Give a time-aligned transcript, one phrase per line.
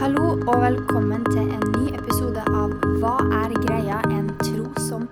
[0.00, 3.12] Hallo og velkommen til en ny episode av Hva
[3.42, 3.98] er greia?
[4.12, 5.06] En tro som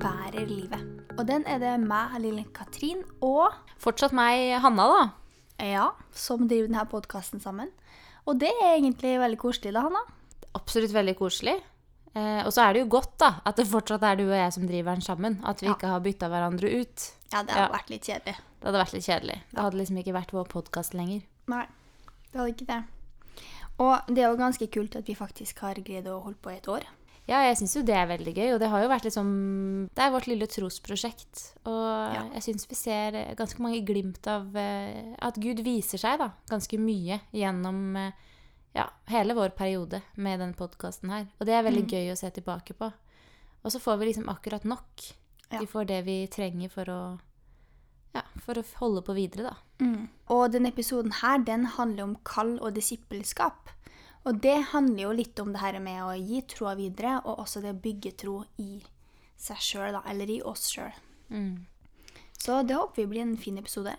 [0.00, 0.82] bærer livet.
[1.18, 5.00] Og den er det meg, lille Katrin, og Fortsatt meg, Hanna, da.
[5.64, 7.70] ja, som driver denne podkasten sammen.
[8.28, 10.02] Og det er egentlig veldig koselig, da, Hanna.
[10.58, 11.56] Absolutt veldig koselig.
[12.14, 14.54] Eh, og så er det jo godt da, at det fortsatt er du og jeg
[14.56, 15.40] som driver den sammen.
[15.46, 15.74] At vi Ja.
[15.74, 17.10] ikke har bytta hverandre ut.
[17.32, 17.68] Ja, det hadde Ja.
[17.78, 18.36] vært litt kjedelig.
[18.60, 19.38] Det hadde vært litt kjedelig.
[19.54, 21.22] Det hadde liksom ikke vært vår podkast lenger.
[21.46, 21.66] Nei,
[22.32, 22.84] det hadde ikke det.
[23.80, 26.58] Og det er jo ganske kult at vi faktisk har greid å holde på i
[26.58, 26.84] et år.
[27.30, 29.28] Ja, jeg syns jo det er veldig gøy, og det har jo vært liksom
[29.94, 31.42] Det er vårt lille trosprosjekt.
[31.64, 32.24] Og Ja.
[32.34, 36.76] jeg syns vi ser ganske mange glimt av eh, at Gud viser seg, da, ganske
[36.80, 38.12] mye gjennom eh,
[38.74, 41.28] ja, hele vår periode med den podkasten her.
[41.38, 42.90] Og det er veldig gøy å se tilbake på.
[43.64, 45.06] Og så får vi liksom akkurat nok.
[45.50, 45.60] Ja.
[45.60, 47.00] Vi får det vi trenger for å
[48.16, 49.84] ja, for å holde på videre, da.
[49.84, 50.08] Mm.
[50.34, 53.70] Og denne episoden her, den handler om kall og disippelskap.
[54.28, 57.62] Og det handler jo litt om det her med å gi troa videre, og også
[57.64, 58.82] det å bygge tro i
[59.40, 60.02] seg sjøl, da.
[60.10, 60.92] Eller i oss sjøl.
[61.30, 61.66] Mm.
[62.40, 63.94] Så det håper vi blir en fin episode.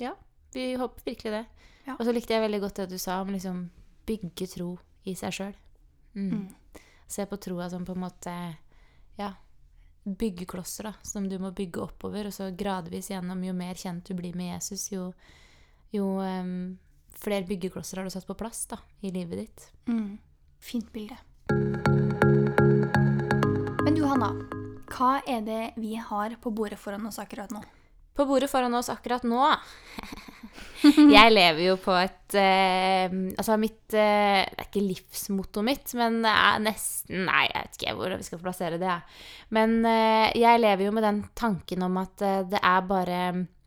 [0.00, 0.14] Ja,
[0.52, 1.44] vi håper virkelig det.
[1.84, 1.96] Ja.
[1.98, 3.66] Og så likte jeg veldig godt det du sa om liksom
[4.08, 4.70] bygge tro
[5.08, 5.56] i seg sjøl.
[6.14, 6.30] Mm.
[6.30, 6.82] Mm.
[7.08, 8.34] Se på troa som på en måte
[9.18, 9.30] ja,
[10.04, 14.14] byggeklosser da, som du må bygge oppover, og så gradvis gjennom jo mer kjent du
[14.18, 15.08] blir med Jesus, jo,
[15.94, 16.76] jo um,
[17.16, 19.70] flere byggeklosser har du satt på plass da, i livet ditt.
[19.88, 20.18] Mm.
[20.64, 21.16] Fint bilde.
[23.84, 24.32] Men du, Hanna.
[24.94, 27.64] Hva er det vi har på bordet foran oss akkurat nå?
[28.14, 29.40] På bordet foran oss akkurat nå
[31.16, 36.20] Jeg lever jo på et eh, Altså mitt eh, Det er ikke livsmottoet mitt, men
[36.24, 38.98] det er nesten Nei, jeg vet ikke hvor vi skal plassere det.
[39.54, 43.20] Men eh, jeg lever jo med den tanken om at eh, det er bare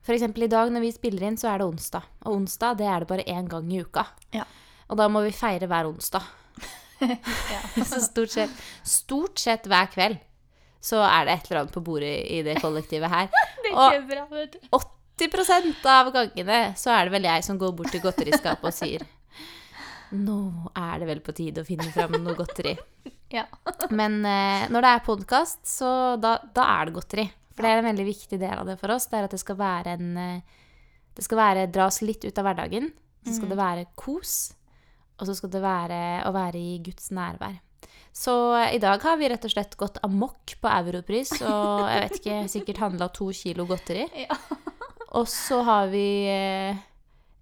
[0.07, 0.23] F.eks.
[0.23, 2.05] i dag når vi spiller inn, så er det onsdag.
[2.23, 4.05] Og onsdag det er det bare én gang i uka.
[4.35, 4.45] Ja.
[4.87, 6.23] Og da må vi feire hver onsdag.
[7.91, 10.23] Så stort sett, stort sett hver kveld
[10.87, 13.31] så er det et eller annet på bordet i det kollektivet her.
[13.63, 14.59] Det er bra, vet du.
[15.17, 19.05] 80% av gangene så er det vel jeg som går bort til godteriskapet og sier
[20.15, 22.71] Nå er det vel på tide å finne fram noe godteri.
[23.33, 23.43] Ja.
[23.91, 27.25] Men eh, når det er podkast, så da, da er det godteri.
[27.51, 29.09] For det er en veldig viktig del av det for oss.
[29.11, 30.61] Det er at det skal være en eh,
[31.17, 32.87] Det skal være dras litt ut av hverdagen.
[33.25, 34.37] Så skal det være kos.
[35.17, 35.99] Og så skal det være
[36.29, 37.57] å være i Guds nærvær.
[38.15, 42.05] Så eh, i dag har vi rett og slett gått amok på Europris og jeg
[42.05, 44.07] vet ikke, sikkert handla to kilo godteri.
[44.23, 44.39] Ja.
[45.17, 46.77] Og så har vi eh,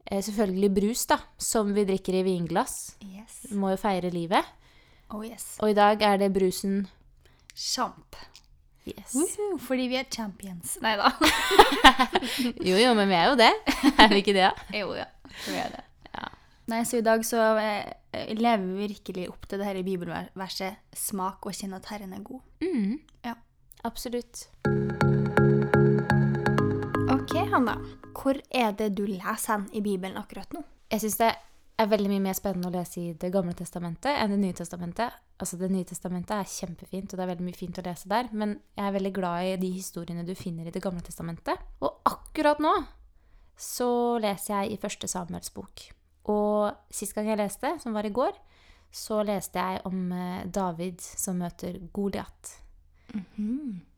[0.07, 2.95] eh, selvfølgelig brus, da, som vi drikker i vinglass.
[3.03, 3.41] Yes.
[3.49, 4.45] Vi må jo feire livet.
[5.13, 5.57] Oh yes.
[5.61, 6.85] Og i dag er det brusen
[7.55, 8.15] Champ.
[8.85, 9.15] Yes.
[9.15, 10.75] Woohoo, fordi vi er champions.
[10.83, 11.09] Nei da.
[12.69, 13.51] Jo, jo, men vi er jo det.
[13.97, 14.45] Er vi ikke det?
[14.51, 14.77] da?
[14.77, 15.07] jo, ja.
[15.47, 15.81] Vi er det.
[16.13, 16.27] Ja.
[16.71, 20.77] Nei, så i dag så eh, lever vi virkelig opp til det her i bibelverset
[20.93, 22.45] 'smak og kjenn at Herren er god'.
[22.61, 23.33] Mm, Ja.
[23.83, 24.47] absolutt.
[27.35, 27.73] Ok, Hanna.
[28.15, 30.61] Hvor er det du leser hen i Bibelen akkurat nå?
[30.87, 31.33] Jeg syns det
[31.83, 35.11] er veldig mye mer spennende å lese i Det gamle testamentet enn Det nye testamentet.
[35.43, 38.31] Altså, Det nye testamentet er kjempefint, og det er veldig mye fint å lese der,
[38.31, 41.59] men jeg er veldig glad i de historiene du finner i Det gamle testamentet.
[41.83, 42.73] Og akkurat nå
[43.57, 45.89] så leser jeg i første Samuels bok.
[46.31, 48.31] Og sist gang jeg leste, som var i går,
[48.95, 52.61] så leste jeg om eh, David som møter Goliat.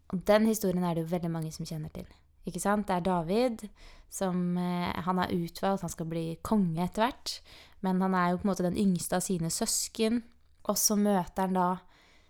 [0.10, 2.10] Og den historien er det jo veldig mange som kjenner til.
[2.48, 2.88] Ikke sant?
[2.88, 3.68] Det er David
[4.10, 7.34] som eh, Han er utvalgt, han skal bli konge etter hvert.
[7.86, 10.24] Men han er jo på en måte den yngste av sine søsken.
[10.68, 11.68] Og så møter han da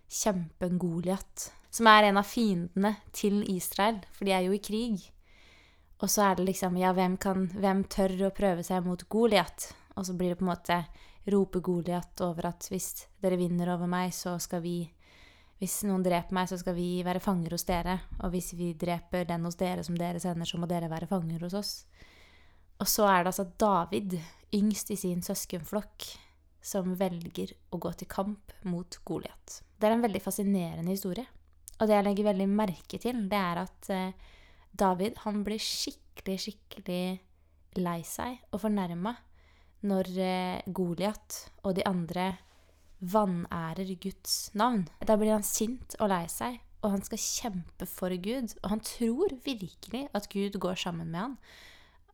[0.08, 5.02] kjempen Goliat, som er en av fiendene til Israel, for de er jo i krig.
[5.98, 9.72] Og så er det liksom Ja, hvem, kan, hvem tør å prøve seg mot Goliat?
[9.98, 10.78] Og så blir det på en måte
[11.28, 14.78] rope Goliat over at hvis dere vinner over meg, så skal vi
[15.58, 17.96] hvis noen dreper meg, så skal vi være fanger hos dere.
[18.22, 21.42] Og hvis vi dreper den hos dere som dere sender, så må dere være fanger
[21.46, 21.72] hos oss.
[22.78, 24.14] Og så er det altså David,
[24.54, 26.06] yngst i sin søskenflokk,
[26.62, 29.60] som velger å gå til kamp mot Goliat.
[29.78, 31.26] Det er en veldig fascinerende historie.
[31.78, 34.34] Og det jeg legger veldig merke til, det er at eh,
[34.78, 37.02] David han blir skikkelig, skikkelig
[37.78, 39.14] lei seg og fornærma
[39.86, 42.32] når eh, Goliat og de andre
[43.00, 44.88] vanærer Guds navn.
[45.06, 48.54] Da blir han sint og lei seg, og han skal kjempe for Gud.
[48.62, 51.36] Og han tror virkelig at Gud går sammen med han.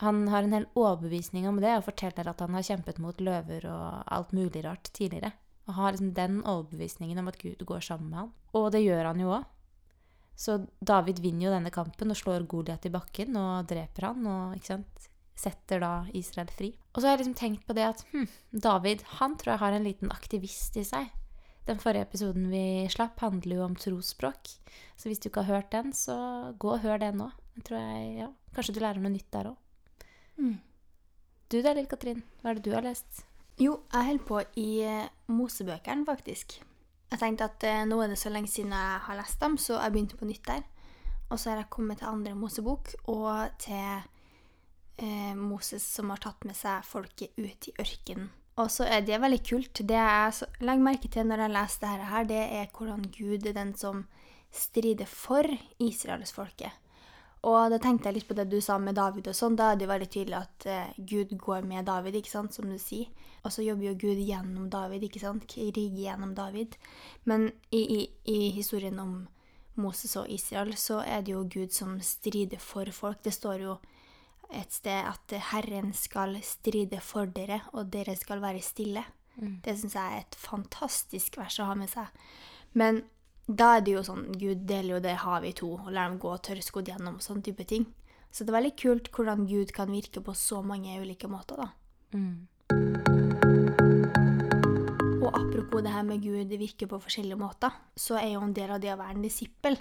[0.03, 3.67] Han har en hel overbevisning om det og forteller at han har kjempet mot løver
[3.71, 5.33] og alt mulig rart tidligere.
[5.69, 8.33] Og har liksom den overbevisningen om at Gud går sammen med han.
[8.53, 9.51] Og det gjør han jo òg.
[10.35, 14.27] Så David vinner jo denne kampen og slår Goliat i bakken og dreper han.
[14.27, 15.09] Og, ikke sant?
[15.39, 16.73] Setter da Israel fri.
[16.95, 19.77] Og så har jeg liksom tenkt på det at hm, David han tror jeg har
[19.77, 21.11] en liten aktivist i seg.
[21.65, 24.53] Den forrige episoden vi slapp, handler jo om trosspråk.
[25.01, 26.17] Så hvis du ikke har hørt den, så
[26.61, 27.31] gå og hør den nå.
[27.57, 30.05] Jeg tror jeg, ja, Kanskje du lærer noe nytt der òg.
[30.39, 30.59] Mm.
[31.51, 33.25] Du da, Lill Katrin, hva er det du har lest?
[33.59, 36.57] Jo, jeg holder på i eh, Mosebøkene, faktisk.
[37.11, 39.79] Jeg tenkte at eh, nå er det så lenge siden jeg har lest dem, så
[39.79, 40.65] jeg begynte på nytt der.
[41.31, 44.05] Og så har jeg kommet til andre Mosebok og til
[44.97, 48.31] eh, Moses som har tatt med seg folket ut i ørkenen.
[48.63, 49.81] Og så er det veldig kult.
[49.83, 53.57] Det jeg legger merke til når jeg leser dette her, det er hvordan Gud er
[53.57, 54.05] den som
[54.55, 55.49] strider for
[55.83, 56.81] israelsfolket.
[57.45, 59.57] Og da tenkte jeg litt på det du sa med David og sånn.
[59.59, 62.71] Da er det jo veldig tydelig at eh, Gud går med David, ikke sant, som
[62.71, 63.11] du sier.
[63.45, 65.45] Og så jobber jo Gud gjennom David, ikke sant.
[65.51, 66.79] Kriger gjennom David.
[67.29, 68.01] Men i, i,
[68.33, 69.27] i historien om
[69.77, 73.21] Moses og Israel så er det jo Gud som strider for folk.
[73.27, 73.77] Det står jo
[74.55, 79.05] et sted at Herren skal stride for dere, og dere skal være stille.
[79.35, 82.07] Det syns jeg er et fantastisk vers å ha med seg.
[82.79, 83.03] Men
[83.47, 86.21] da er det jo sånn Gud deler jo det havet i to og lar dem
[86.23, 87.87] gå tørrskodd gjennom og sånn type ting.
[88.35, 91.69] Så det er veldig kult hvordan Gud kan virke på så mange ulike måter, da.
[92.15, 92.47] Mm.
[95.21, 98.73] Og apropos det her med Gud virker på forskjellige måter, så er jo en del
[98.75, 99.79] av det å være en disippel,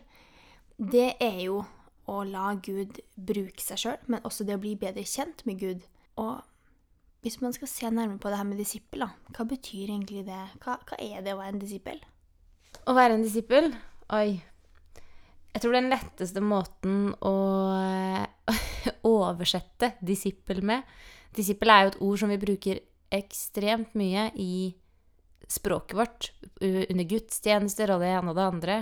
[0.77, 1.63] det er jo
[2.09, 5.85] å la Gud bruke seg sjøl, men også det å bli bedre kjent med Gud.
[6.19, 6.41] Og
[7.23, 10.41] hvis man skal se nærmere på det her med disippel, da, hva betyr egentlig det?
[10.63, 12.01] Hva, hva er det å være en disippel?
[12.83, 13.71] Å være en disippel?
[14.13, 14.41] Oi.
[15.53, 17.35] Jeg tror den letteste måten å
[19.15, 20.87] oversette disippel med
[21.33, 22.79] Disippel er jo et ord som vi bruker
[23.13, 24.73] ekstremt mye i
[25.49, 26.29] språket vårt.
[26.61, 28.77] Under gudstjenester og det ene og det andre.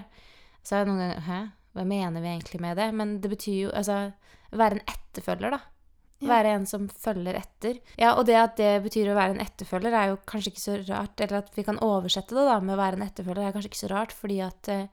[0.62, 1.39] Så har jeg noen ganger Hæ?
[1.75, 2.89] Hva mener vi egentlig med det?
[2.94, 4.12] Men det betyr jo altså
[4.51, 5.59] Være en etterfølger, da.
[6.21, 6.27] Ja.
[6.27, 7.77] Være en som følger etter.
[7.97, 10.75] Ja, og det at det betyr å være en etterfølger, er jo kanskje ikke så
[10.89, 11.23] rart.
[11.23, 13.79] Eller at vi kan oversette det da med å være en etterfølger, er kanskje ikke
[13.79, 14.12] så rart.
[14.12, 14.91] Fordi at eh,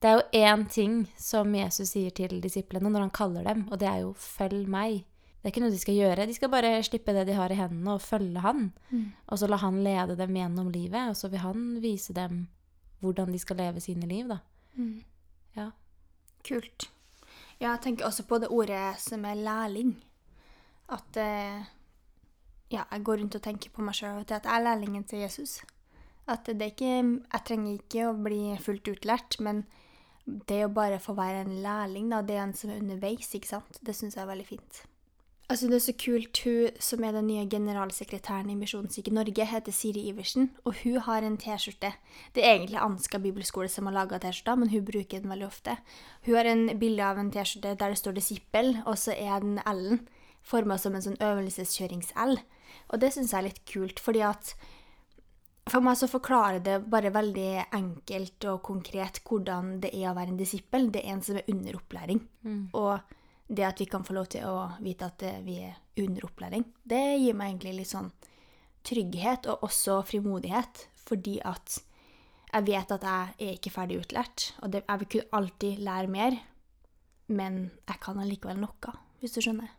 [0.00, 3.78] det er jo én ting som Jesus sier til disiplene når han kaller dem, og
[3.84, 5.04] det er jo 'følg meg'.
[5.04, 6.26] Det er ikke noe de skal gjøre.
[6.26, 8.72] De skal bare slippe det de har i hendene, og følge han.
[9.28, 12.48] Og så la han lede dem gjennom livet, og så vil han vise dem
[13.00, 14.38] hvordan de skal leve sine liv, da.
[15.54, 15.70] Ja.
[16.46, 16.90] Kult.
[17.60, 19.96] Ja, jeg tenker også på det ordet som er lærling.
[20.92, 21.64] At eh,
[22.70, 25.60] ja, jeg går rundt og tenker på meg sjøl at jeg er lærlingen til Jesus.
[26.26, 26.94] At det er ikke
[27.32, 29.64] Jeg trenger ikke å bli fullt utlært, men
[30.26, 33.52] det å bare få være en lærling, da, det er en som er underveis, ikke
[33.52, 34.80] sant, det syns jeg er veldig fint.
[35.46, 36.40] Altså, det er så kult.
[36.42, 41.22] Hun som er den nye generalsekretæren i Misjonskirken Norge, heter Siri Iversen, og hun har
[41.22, 41.92] en T-skjorte.
[42.34, 45.76] Det er egentlig Anska bibelskole som har laga T-skjorta, men hun bruker den veldig ofte.
[46.26, 49.60] Hun har en bilde av en T-skjorte der det står 'disippel', og så er den
[49.66, 50.08] L-en
[50.42, 52.38] forma som en sånn øvelseskjørings-L.
[52.90, 54.54] Og det syns jeg er litt kult, fordi at
[55.66, 60.34] for meg så forklarer det bare veldig enkelt og konkret hvordan det er å være
[60.34, 60.90] en disippel.
[60.94, 62.20] Det er en som er under opplæring.
[62.72, 63.00] Og
[63.48, 66.64] det at vi kan få lov til å vite at eh, vi er under opplæring,
[66.84, 68.10] det gir meg egentlig litt sånn
[68.86, 70.86] trygghet og også frimodighet.
[71.06, 71.78] Fordi at
[72.50, 74.50] jeg vet at jeg er ikke ferdig utlært.
[74.62, 76.38] Og det, jeg vil kunne alltid lære mer,
[77.26, 79.70] men jeg kan allikevel noe, hvis du skjønner.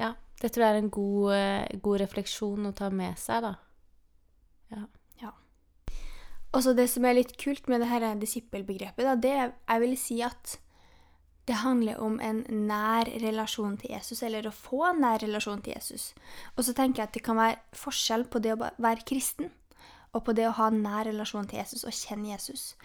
[0.00, 0.14] ja.
[0.40, 3.54] Det tror jeg er en god, eh, god refleksjon å ta med seg, da.
[4.72, 4.86] Ja.
[6.56, 9.96] Også det som er litt kult med det her disippelbegrepet, da, det er, jeg vil
[10.00, 10.56] si at
[11.50, 15.74] det handler om en nær relasjon til Jesus, eller å få en nær relasjon til
[15.74, 16.12] Jesus.
[16.54, 19.50] Og så tenker jeg at det kan være forskjell på det å være kristen,
[20.14, 22.76] og på det å ha en nær relasjon til Jesus og kjenne Jesus.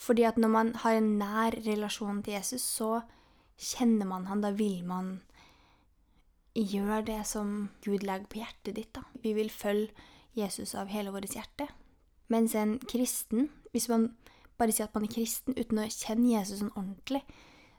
[0.00, 3.04] Fordi at når man har en nær relasjon til Jesus, så
[3.60, 5.14] kjenner man han, da vil man
[6.56, 7.54] gjøre det som
[7.84, 8.92] Gud legger på hjertet ditt.
[8.96, 9.04] da.
[9.20, 9.92] Vi vil følge
[10.34, 11.68] Jesus av hele vårt hjerte.
[12.32, 14.14] Mens en kristen, hvis man
[14.58, 17.24] bare sier at man er kristen uten å kjenne Jesus sånn ordentlig,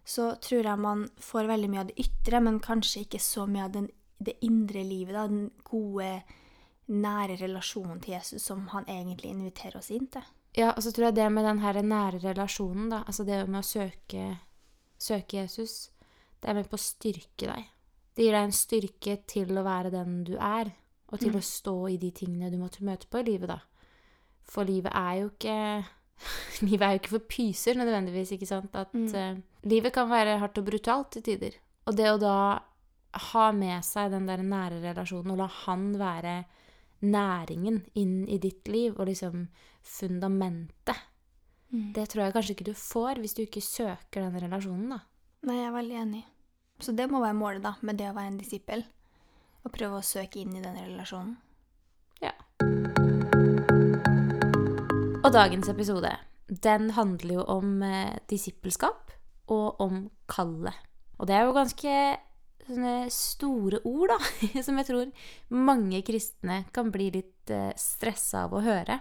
[0.05, 3.63] så tror jeg man får veldig mye av det ytre, men kanskje ikke så mye
[3.65, 3.87] av den,
[4.21, 6.11] det indre livet, da, den gode,
[6.87, 10.21] nære relasjonen til Jesus som han egentlig inviterer oss inn til.
[10.55, 13.59] Ja, og så tror jeg det med den her nære relasjonen, da, altså det med
[13.63, 14.27] å søke,
[15.01, 15.89] søke Jesus,
[16.41, 17.65] det er med på å styrke deg.
[18.15, 20.71] Det gir deg en styrke til å være den du er,
[21.11, 21.37] og til Mm.
[21.37, 23.59] å stå i de tingene du måtte møte på i livet, da.
[24.45, 25.85] For livet er jo ikke
[26.65, 28.75] Livet er jo ikke for pyser nødvendigvis, ikke sant?
[28.75, 29.07] At Mm.
[29.13, 31.57] uh, livet kan være hardt og brutalt til tider.
[31.87, 32.35] Og det å da
[33.31, 36.45] ha med seg den der nære relasjonen, og la han være
[37.05, 39.47] næringen inn i ditt liv, og liksom
[39.83, 40.97] fundamentet,
[41.69, 44.99] det tror jeg kanskje ikke du får hvis du ikke søker den relasjonen, da.
[45.45, 46.21] Nei, jeg er veldig enig.
[46.79, 48.83] Så det må være målet da, med det å være en disippel.
[49.65, 51.35] Å prøve å søke inn i den relasjonen.
[52.23, 52.31] Ja.
[55.25, 56.11] Og dagens episode,
[56.61, 59.09] den handler jo om eh, disippelskap
[59.49, 60.77] og om kallet.
[61.17, 61.95] Og det er jo ganske
[62.65, 64.19] sånne store ord, da,
[64.65, 65.11] som jeg tror
[65.49, 68.99] mange kristne kan bli litt eh, stressa av å høre.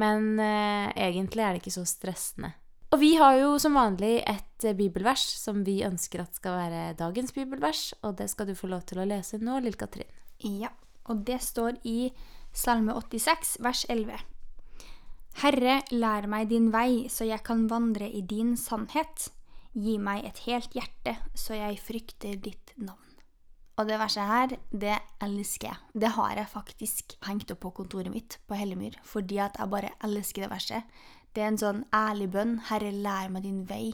[0.00, 2.54] Men eh, egentlig er det ikke så stressende.
[2.94, 6.84] Og vi har jo som vanlig et eh, bibelvers som vi ønsker at skal være
[6.98, 10.08] dagens bibelvers, og det skal du få lov til å lese nå, Lill Katrin.
[10.40, 10.72] Ja,
[11.10, 12.14] og det står i
[12.54, 14.33] Salme 86, vers 11.
[15.42, 19.30] Herre, lær meg din vei, så jeg kan vandre i din sannhet.
[19.74, 23.00] Gi meg et helt hjerte, så jeg frykter ditt navn.
[23.74, 26.00] Og det verset her, det elsker jeg.
[26.04, 29.90] Det har jeg faktisk hengt opp på kontoret mitt på Hellemyr, fordi at jeg bare
[30.06, 30.94] elsker det verset.
[31.34, 32.60] Det er en sånn ærlig bønn.
[32.68, 33.88] Herre, lær meg din vei,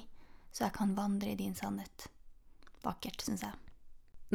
[0.52, 2.11] så jeg kan vandre i din sannhet.
[2.85, 3.56] Vakkert, syns jeg.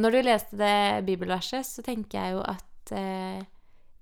[0.01, 3.45] Når du leste det bibelverset, så tenker jeg jo at eh,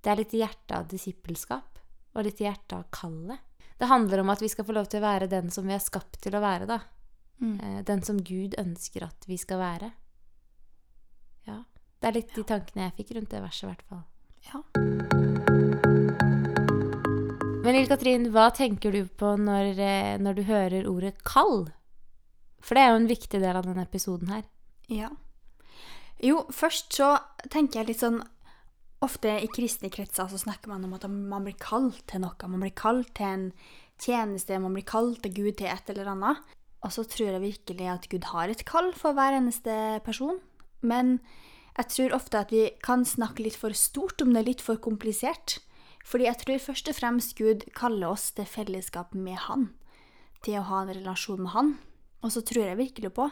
[0.03, 1.73] det er litt hjertet av disippelskap,
[2.13, 3.41] og litt hjertet av kallet.
[3.77, 5.84] Det handler om at vi skal få lov til å være den som vi er
[5.84, 6.79] skapt til å være, da.
[7.41, 7.60] Mm.
[7.60, 9.91] Eh, den som Gud ønsker at vi skal være.
[11.50, 11.63] Ja.
[12.00, 14.03] Det er litt de tankene jeg fikk rundt det verset, i hvert fall.
[14.43, 14.63] Ja.
[17.63, 21.72] Men Lill Katrin, hva tenker du på når, eh, når du hører ordet kall?
[22.63, 24.43] For det er jo en viktig del av denne episoden her.
[24.91, 25.10] Ja.
[26.24, 27.17] Jo, først så
[27.50, 28.22] tenker jeg litt sånn
[29.03, 32.48] Ofte i kristne kretser så snakker man om at man blir kalt til noe.
[32.48, 33.48] Man blir kalt til en
[34.00, 36.39] tjeneste, man blir kalt til Gud til et eller annet.
[36.83, 39.75] Og så tror jeg virkelig at Gud har et kall for hver eneste
[40.07, 40.39] person.
[40.83, 41.17] Men
[41.77, 45.60] jeg tror ofte at vi kan snakke litt for stort om det, litt for komplisert.
[46.03, 49.72] Fordi jeg tror først og fremst Gud kaller oss til fellesskap med Han.
[50.43, 51.75] Til å ha en relasjon med Han.
[52.24, 53.27] Og så tror jeg virkelig på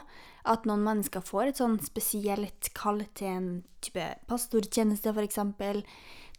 [0.52, 3.48] at noen mennesker får et sånn spesielt kall til en
[3.84, 5.40] type pastortjeneste, f.eks.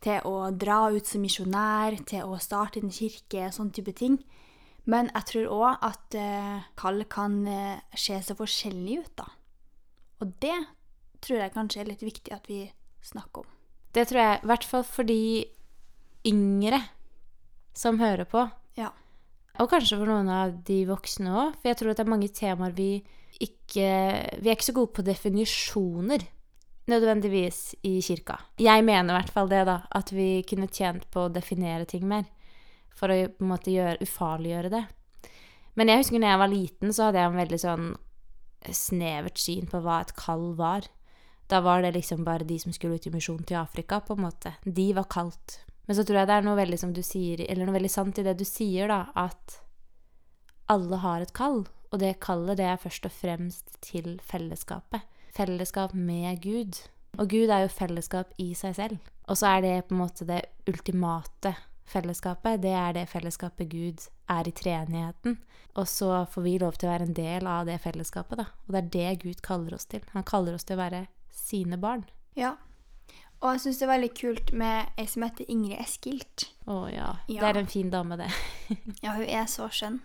[0.04, 4.20] Til å dra ut som misjonær, til å starte en kirke, sånn type ting.
[4.86, 9.30] Men jeg tror òg at eh, kall kan eh, se så forskjellig ut, da.
[10.22, 10.58] Og det
[11.24, 12.66] tror jeg kanskje er litt viktig at vi
[13.04, 13.54] snakker om.
[13.96, 15.22] Det tror jeg, i hvert fall for de
[16.28, 16.80] yngre
[17.78, 18.46] som hører på.
[18.80, 18.92] Ja.
[19.62, 21.58] Og kanskje for noen av de voksne òg.
[21.60, 22.94] For jeg tror at det er mange temaer vi
[23.44, 23.90] ikke
[24.44, 26.22] Vi er ikke så gode på definisjoner
[26.92, 28.38] nødvendigvis i kirka.
[28.60, 29.78] Jeg mener i hvert fall det, da.
[29.96, 32.28] At vi kunne tjent på å definere ting mer.
[32.94, 34.84] For å på en måte gjøre, ufarliggjøre det.
[35.80, 37.88] Men jeg husker når jeg var liten, så hadde jeg en veldig sånn
[38.70, 40.86] snevert syn på hva et kall var.
[41.50, 44.28] Da var det liksom bare de som skulle ut i misjon til Afrika, på en
[44.28, 44.54] måte.
[44.64, 45.64] De var kalt.
[45.88, 48.20] Men så tror jeg det er noe veldig som du sier, eller noe veldig sant
[48.20, 49.60] i det du sier, da, at
[50.72, 51.66] alle har et kall.
[51.94, 55.04] Og det kallet, det er først og fremst til fellesskapet.
[55.36, 56.80] Fellesskap med Gud.
[57.20, 59.12] Og Gud er jo fellesskap i seg selv.
[59.30, 61.54] Og så er det på en måte det ultimate
[61.90, 62.62] fellesskapet.
[62.64, 65.38] Det er det fellesskapet Gud er i treenigheten.
[65.78, 68.50] Og så får vi lov til å være en del av det fellesskapet, da.
[68.66, 70.04] Og det er det Gud kaller oss til.
[70.14, 72.06] Han kaller oss til å være sine barn.
[72.38, 72.56] Ja.
[73.44, 76.48] Og jeg syns det er veldig kult med ei som heter Ingrid Eskilt.
[76.64, 77.10] Å ja.
[77.28, 77.42] Ja.
[77.44, 78.32] Det er en fin dame, det.
[79.04, 80.00] Ja, hun er så skjønn.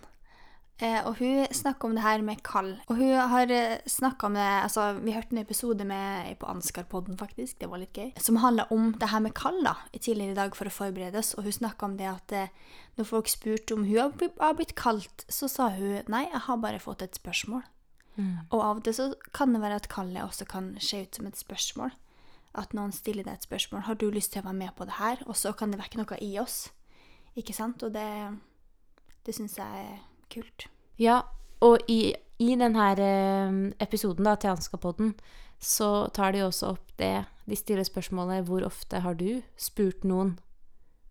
[0.79, 2.73] Eh, og hun snakker om det her med kall.
[2.91, 7.17] Og hun har eh, snakka om det altså Vi hørte en episode med, på Ansgar-podden,
[7.19, 7.57] faktisk.
[7.59, 8.11] Det var litt gøy.
[8.19, 11.33] Som handla om det her med kall da, tidligere i dag for å forberede oss.
[11.35, 12.53] Og hun snakka om det at eh,
[12.99, 16.83] når folk spurte om hun har blitt kalt, så sa hun nei, jeg har bare
[16.83, 17.63] fått et spørsmål.
[18.19, 21.27] Og av og til så kan det være at kallet også kan se ut som
[21.29, 21.93] et spørsmål.
[22.57, 23.85] At noen stiller deg et spørsmål.
[23.85, 25.21] Har du lyst til å være med på det her?
[25.27, 26.71] Og så kan det vekke noe i oss.
[27.37, 27.83] Ikke sant?
[27.85, 28.09] Og det,
[29.25, 29.99] det syns jeg er
[30.33, 30.65] kult.
[30.99, 31.21] Ja,
[31.65, 32.89] og i, i denne
[33.79, 35.13] episoden da, til Anskapodden,
[35.59, 40.37] så tar de også opp det De stiller spørsmålet hvor ofte har du spurt noen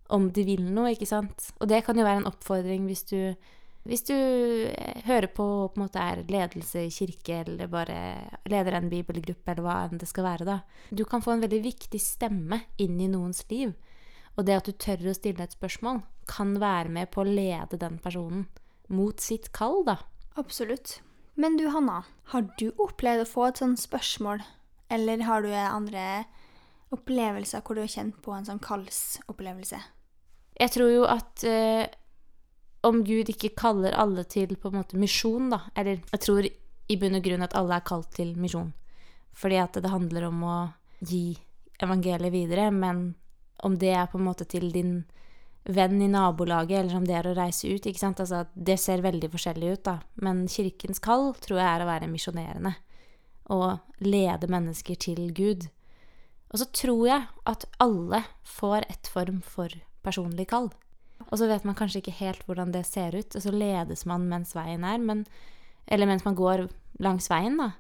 [0.09, 1.51] om de vil noe, ikke sant?
[1.61, 3.35] Og det kan jo være en oppfordring hvis du,
[3.87, 7.99] hvis du eh, hører på og på en måte er ledelse i kirke, eller bare
[8.51, 10.59] leder en bibelgruppe, eller hva enn det skal være, da.
[10.91, 13.75] Du kan få en veldig viktig stemme inn i noens liv.
[14.37, 17.81] Og det at du tør å stille et spørsmål, kan være med på å lede
[17.81, 18.47] den personen
[18.93, 19.99] mot sitt kall, da.
[20.39, 20.99] Absolutt.
[21.39, 24.43] Men du, Hanna, har du opplevd å få et sånt spørsmål?
[24.91, 26.25] Eller har du andre
[26.95, 29.81] opplevelser hvor du har kjent på en sånn kallsopplevelse?
[30.59, 31.87] Jeg tror jo at eh,
[32.87, 36.47] om Gud ikke kaller alle til på en måte misjon, da Eller jeg tror
[36.89, 38.73] i bunn og grunn at alle er kalt til misjon.
[39.37, 40.57] Fordi at det handler om å
[41.05, 41.37] gi
[41.83, 43.15] evangeliet videre, men
[43.63, 45.05] om det er på en måte til din
[45.69, 48.23] venn i nabolaget, eller om det er å reise ut, ikke sant.
[48.25, 49.99] Altså, det ser veldig forskjellig ut, da.
[50.25, 52.77] Men kirkens kall tror jeg er å være misjonerende.
[53.49, 55.71] og lede mennesker til Gud.
[56.53, 59.73] Og så tror jeg at alle får et form for
[60.05, 60.69] personlig kall.
[61.29, 64.25] Og så vet man kanskje ikke helt hvordan det ser ut, og så ledes man
[64.31, 65.27] mens veien er, men,
[65.87, 66.67] eller mens man går
[67.05, 67.73] langs veien, da.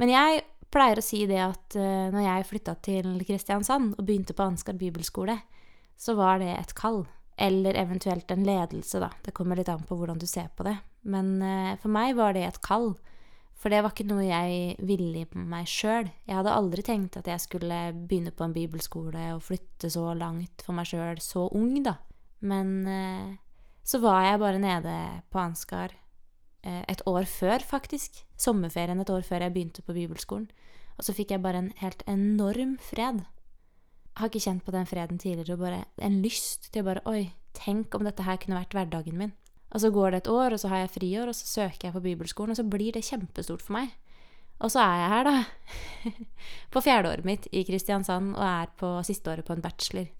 [0.00, 4.36] Men jeg pleier å si det at uh, når jeg flytta til Kristiansand og begynte
[4.36, 5.38] på Ansgar bibelskole,
[6.00, 7.04] så var det et kall.
[7.40, 9.10] Eller eventuelt en ledelse, da.
[9.24, 10.76] Det kommer litt an på hvordan du ser på det.
[11.08, 12.92] Men uh, for meg var det et kall.
[13.62, 16.08] For det var ikke noe jeg ville i meg sjøl.
[16.26, 20.64] Jeg hadde aldri tenkt at jeg skulle begynne på en bibelskole og flytte så langt
[20.66, 21.94] for meg sjøl så ung, da.
[22.42, 23.34] Men uh,
[23.86, 24.96] så var jeg bare nede
[25.30, 25.98] på Ansgar
[26.62, 28.20] et år før, faktisk.
[28.38, 30.44] Sommerferien et år før jeg begynte på bibelskolen.
[30.94, 33.24] Og så fikk jeg bare en helt enorm fred.
[34.12, 37.02] Jeg har ikke kjent på den freden tidligere, og bare en lyst til å bare
[37.10, 39.34] Oi, tenk om dette her kunne vært hverdagen min.
[39.72, 41.96] Og så går det et år, og så har jeg friår, og så søker jeg
[41.96, 43.94] på bibelskolen, og så blir det kjempestort for meg.
[44.62, 46.12] Og så er jeg her, da.
[46.74, 50.10] på fjerdeåret mitt i Kristiansand, og er på sisteåret på en bachelor.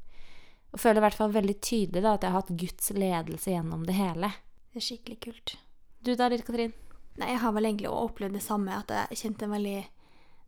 [0.72, 3.84] Og føler i hvert fall veldig tydelig da, at jeg har hatt Guds ledelse gjennom
[3.88, 4.32] det hele.
[4.72, 5.56] Det er skikkelig kult.
[6.02, 6.72] Du da, Lill Katrin?
[7.20, 9.80] Nei, jeg har vel egentlig opplevd det samme, at jeg kjente en veldig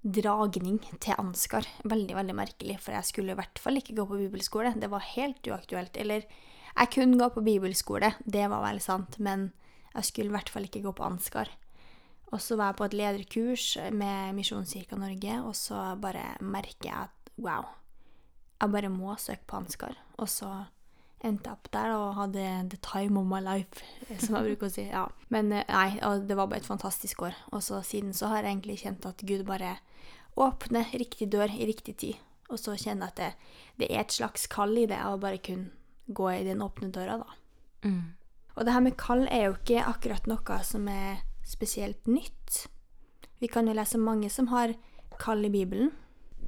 [0.04, 1.68] dragning til Ansgar.
[1.84, 4.72] Veldig, veldig merkelig, for jeg skulle i hvert fall ikke gå på bibelskole.
[4.80, 6.00] Det var helt uaktuelt.
[6.00, 6.24] Eller
[6.74, 9.50] jeg kunne gå på bibelskole, det var vel sant, men
[9.92, 11.52] jeg skulle i hvert fall ikke gå på Ansgar.
[12.32, 16.96] Og så var jeg på et lederkurs med Misjonskirka Norge, og så bare merker jeg
[17.06, 17.68] at wow,
[18.64, 19.96] jeg bare må søke på Ansgar.
[20.18, 20.50] Og så
[21.24, 23.84] endte jeg opp der og hadde the time of my life,
[24.20, 24.84] som jeg bruker å si.
[24.90, 25.06] Ja.
[25.32, 25.88] Men nei,
[26.28, 27.36] det var bare et fantastisk år.
[27.52, 29.78] Og så siden så har jeg egentlig kjent at Gud bare
[30.40, 32.20] åpner riktig dør i riktig tid.
[32.52, 33.30] Og så kjenner jeg at det,
[33.80, 35.72] det er et slags kall i det å bare kunne
[36.12, 37.38] gå i den åpne døra, da.
[37.88, 38.12] Mm.
[38.54, 42.66] Og det her med kall er jo ikke akkurat noe som er spesielt nytt.
[43.40, 44.76] Vi kan jo lese mange som har
[45.20, 45.90] kall i Bibelen.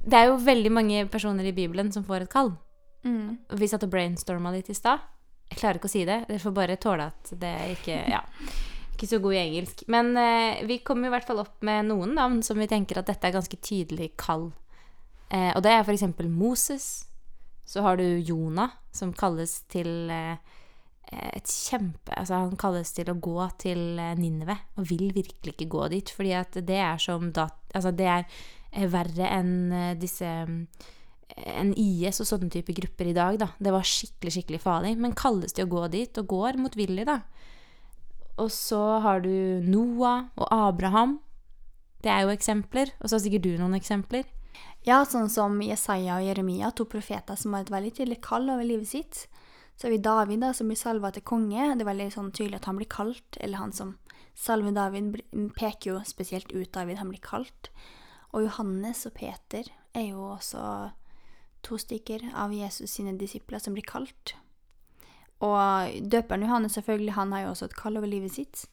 [0.07, 2.53] Det er jo veldig mange personer i Bibelen som får et kall.
[3.03, 3.37] Mm.
[3.59, 5.03] Vi satt og brainstorma litt i stad.
[5.51, 6.21] Jeg klarer ikke å si det.
[6.29, 8.23] Dere får bare tåle at det ikke Ja.
[8.97, 9.83] Ikke så god i engelsk.
[9.93, 13.05] Men eh, vi kommer i hvert fall opp med noen navn som vi tenker at
[13.05, 14.47] dette er ganske tydelig kall.
[15.29, 16.07] Eh, og det er f.eks.
[16.25, 16.87] Moses.
[17.67, 20.39] Så har du Jonah, som kalles til eh,
[21.11, 25.69] et kjempe Altså, han kalles til å gå til eh, Ninive, og vil virkelig ikke
[25.71, 27.59] gå dit, fordi at det er som dat...
[27.75, 28.25] Altså, det er
[28.85, 30.29] verre enn eh, disse
[31.37, 33.49] enn IS og sånne type grupper i dag, da.
[33.61, 34.95] Det var skikkelig, skikkelig farlig.
[35.01, 37.19] Men kalles de å gå dit, og går motvillig, da.
[38.41, 41.17] Og så har du Noah og Abraham.
[42.05, 42.93] Det er jo eksempler.
[43.01, 44.25] Og så har sikkert du noen eksempler.
[44.87, 48.65] Ja, sånn som Jesaja og Jeremia, to profeter som har et veldig tydelig kall over
[48.65, 49.25] livet sitt.
[49.77, 51.73] Så har vi David, da, som blir salva til konge.
[51.75, 53.37] Det er veldig sånn tydelig at han blir kalt.
[53.41, 53.97] Eller han som
[54.37, 55.19] salver David,
[55.57, 57.71] peker jo spesielt ut David, han blir kalt.
[58.35, 60.91] Og Johannes og Peter er jo også
[61.65, 64.35] to stykker av Jesus sine disipler som blir kalt.
[65.43, 68.65] Og døperen Johannes selvfølgelig, han har jo også et kall over livet sitt.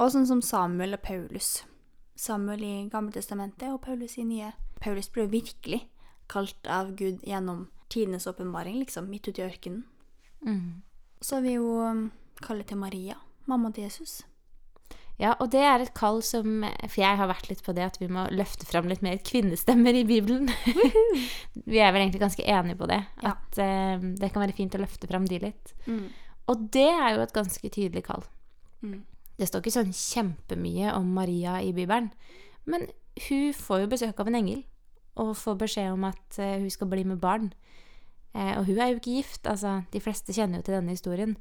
[0.00, 1.60] Og sånn som Samuel og Paulus.
[2.18, 4.52] Samuel i Gammeltestamentet og Paulus i Nye.
[4.80, 5.84] Paulus ble virkelig
[6.30, 9.84] kalt av Gud gjennom tidenes åpenbaring, liksom, midt ute i ørkenen.
[10.46, 10.82] Mm.
[11.20, 12.10] Så har vi jo um,
[12.40, 13.18] kallet til Maria,
[13.50, 14.20] mamma til Jesus.
[15.20, 17.98] Ja, og det er et kall som For jeg har vært litt på det at
[18.00, 20.48] vi må løfte fram litt mer kvinnestemmer i Bibelen.
[21.72, 23.02] vi er vel egentlig ganske enige på det.
[23.20, 23.34] Ja.
[23.34, 25.74] At uh, det kan være fint å løfte fram de litt.
[25.84, 26.06] Mm.
[26.50, 28.24] Og det er jo et ganske tydelig kall.
[28.80, 29.02] Mm.
[29.36, 32.10] Det står ikke sånn kjempemye om Maria i Bibelen.
[32.64, 32.88] Men
[33.28, 34.64] hun får jo besøk av en engel
[35.20, 37.50] og får beskjed om at eh, hun skal bli med barn.
[38.32, 39.48] Eh, og hun er jo ikke gift.
[39.48, 41.36] Altså, de fleste kjenner jo til denne historien.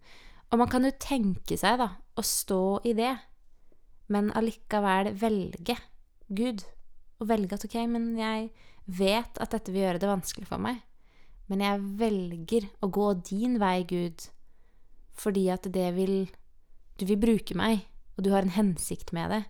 [0.50, 3.14] Og man kan jo tenke seg da, å stå i det
[4.10, 5.78] men allikevel velge
[6.28, 6.66] Gud.
[7.20, 8.50] Og velge at ok, men jeg
[8.90, 10.82] vet at dette vil gjøre det vanskelig for meg.
[11.50, 14.28] Men jeg velger å gå din vei, Gud,
[15.18, 16.30] fordi at det vil
[17.00, 17.86] Du vil bruke meg,
[18.18, 19.44] og du har en hensikt med det.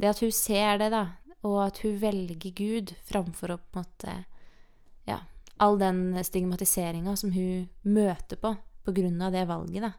[0.00, 3.84] Det at hun ser det, da, og at hun velger Gud framfor å på en
[3.84, 4.14] måte
[5.04, 5.18] Ja,
[5.60, 9.92] all den stigmatiseringa som hun møter på på grunn av det valget, da.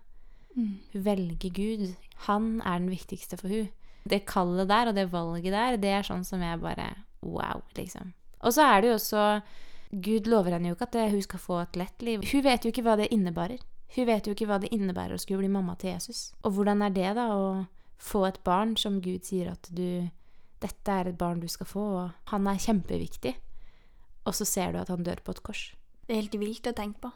[0.56, 0.74] Mm.
[0.94, 1.86] Hun velger Gud.
[2.28, 3.70] Han er den viktigste for hun
[4.06, 6.94] det kallet der og det valget der, det er sånn som jeg bare
[7.26, 8.12] Wow, liksom.
[8.46, 9.22] Og så er det jo også
[9.90, 12.26] Gud lover henne jo ikke at hun skal få et lett liv.
[12.30, 13.64] Hun vet jo ikke hva det innebærer.
[13.96, 16.34] Hun vet jo ikke hva det innebærer å skulle bli mamma til Jesus.
[16.44, 17.66] Og hvordan er det, da, å
[18.02, 20.12] få et barn som Gud sier at du
[20.64, 23.34] Dette er et barn du skal få, og han er kjempeviktig.
[24.26, 25.64] Og så ser du at han dør på et kors.
[26.08, 27.12] Det er helt vilt å tenke på.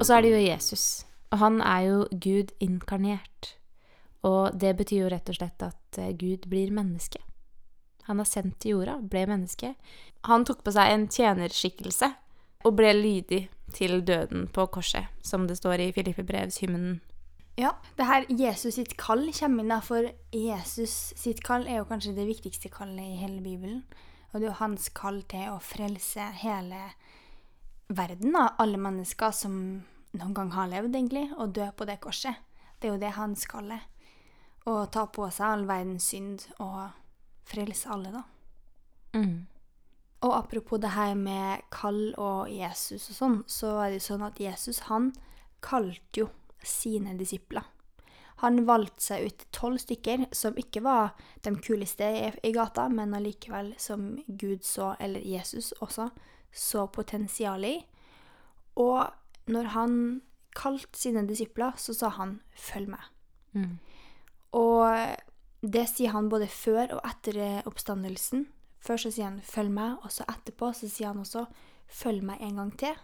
[0.00, 1.04] Og så er det jo Jesus.
[1.30, 3.52] Og han er jo Gud inkarnert.
[4.24, 7.20] Og det betyr jo rett og slett at eh, Gud blir menneske.
[8.08, 9.74] Han er sendt til jorda, ble menneske.
[10.28, 12.10] Han tok på seg en tjenerskikkelse
[12.64, 13.42] og ble lydig
[13.76, 17.00] til døden på korset, som det står i Filippe brevs hymnen.
[17.60, 22.16] Ja, det her Jesus sitt kall kommer inn, for Jesus sitt kall er jo kanskje
[22.16, 23.84] det viktigste kallet i hele Bibelen.
[24.32, 26.80] Og det er jo hans kall til å frelse hele
[27.86, 28.48] verden, da.
[28.58, 29.54] Alle mennesker som
[30.14, 32.42] noen gang har levd, egentlig, og dø på det korset.
[32.82, 33.86] Det er jo det hans kall er.
[34.64, 36.94] Å ta på seg all verdens synd og
[37.44, 38.22] frelse alle, da.
[39.14, 39.44] Mm.
[40.24, 44.24] Og apropos det her med kall og Jesus og sånn, så er det jo sånn
[44.24, 45.12] at Jesus, han
[45.64, 46.30] kalte jo
[46.64, 47.66] sine disipler.
[48.42, 51.12] Han valgte seg ut tolv stykker som ikke var
[51.44, 56.08] de kuleste i, gata, men allikevel som Gud så, eller Jesus også,
[56.50, 57.76] så potensial i.
[58.80, 59.06] Og
[59.52, 59.98] når han
[60.56, 63.10] kalte sine disipler, så sa han 'følg meg'.
[63.54, 63.78] Mm.
[64.54, 68.46] Og det sier han både før og etter oppstandelsen.
[68.84, 71.46] Før så sier han 'følg meg', og så etterpå så sier han også
[71.88, 72.98] 'følg meg en gang til'.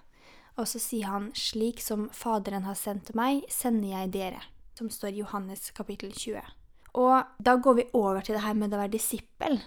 [0.57, 4.43] Og så sier han 'slik som Faderen har sendt meg, sender jeg dere',
[4.75, 6.43] som står i Johannes kapittel 20.
[6.95, 9.61] Og da går vi over til det her med å være disippel.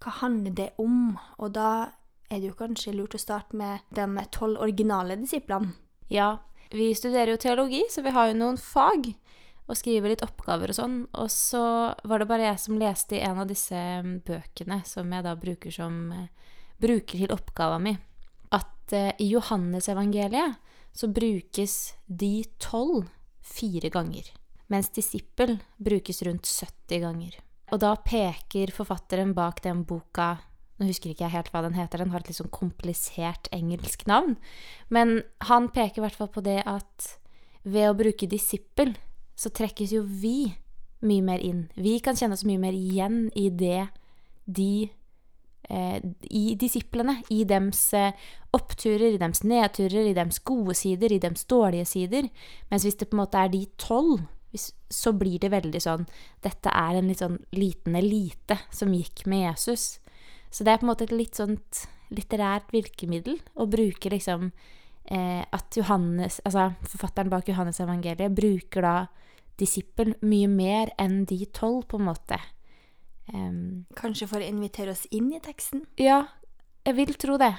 [0.00, 1.18] Hva handler det om?
[1.38, 1.90] Og da
[2.30, 5.74] er det jo kanskje lurt å starte med de tolv originale disiplene.
[6.10, 6.38] Ja,
[6.70, 9.14] vi studerer jo teologi, så vi har jo noen fag
[9.64, 10.96] og skriver litt oppgaver og sånn.
[11.20, 11.64] Og så
[12.04, 15.34] var det bare jeg som leste i en av disse mm, bøkene som jeg da
[15.40, 17.94] bruker som eh, bruker til oppgava mi,
[18.52, 20.60] at eh, i Johannesevangeliet
[20.94, 23.08] så brukes de tolv
[23.44, 24.28] fire ganger,
[24.70, 27.38] mens disippel brukes rundt 70 ganger.
[27.72, 30.36] Og da peker forfatteren bak den boka
[30.74, 34.08] nå husker ikke jeg helt hva den heter, den har et litt sånn komplisert engelsk
[34.10, 34.34] navn.
[34.90, 37.12] Men han peker i hvert fall på det at
[37.62, 38.90] ved å bruke disippel,
[39.34, 40.54] så trekkes jo vi
[41.04, 41.66] mye mer inn.
[41.76, 43.86] Vi kan kjenne oss mye mer igjen i det
[44.44, 44.88] de
[45.68, 45.98] eh,
[46.30, 47.18] I disiplene.
[47.32, 48.12] I dems eh,
[48.56, 52.30] oppturer, i dems nedturer, i dems gode sider, i dems dårlige sider.
[52.70, 56.04] Mens hvis det på en måte er de tolv, så blir det veldig sånn
[56.44, 59.98] Dette er en litt sånn liten elite som gikk med Jesus.
[60.54, 64.52] Så det er på en måte et litt sånt litterært virkemiddel å bruke liksom
[65.04, 68.94] At Johannes, altså forfatteren bak Johannes evangeliet bruker da
[69.60, 72.38] disippelen mye mer enn de tolv, på en måte.
[73.32, 75.84] Um, Kanskje for å invitere oss inn i teksten?
[76.00, 76.24] ja,
[76.84, 77.52] jeg vil tro det.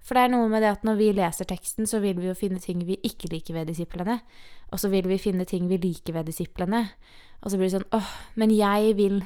[0.00, 2.36] For det er noe med det at når vi leser teksten, så vil vi jo
[2.38, 4.20] finne ting vi ikke liker ved disiplene.
[4.72, 6.86] Og så vil vi finne ting vi liker ved disiplene.
[7.42, 9.20] Og så blir det sånn åh, men jeg vil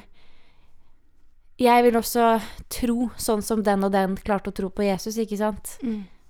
[1.59, 5.37] Jeg vil også tro sånn som den og den klarte å tro på Jesus, ikke
[5.39, 5.77] sant?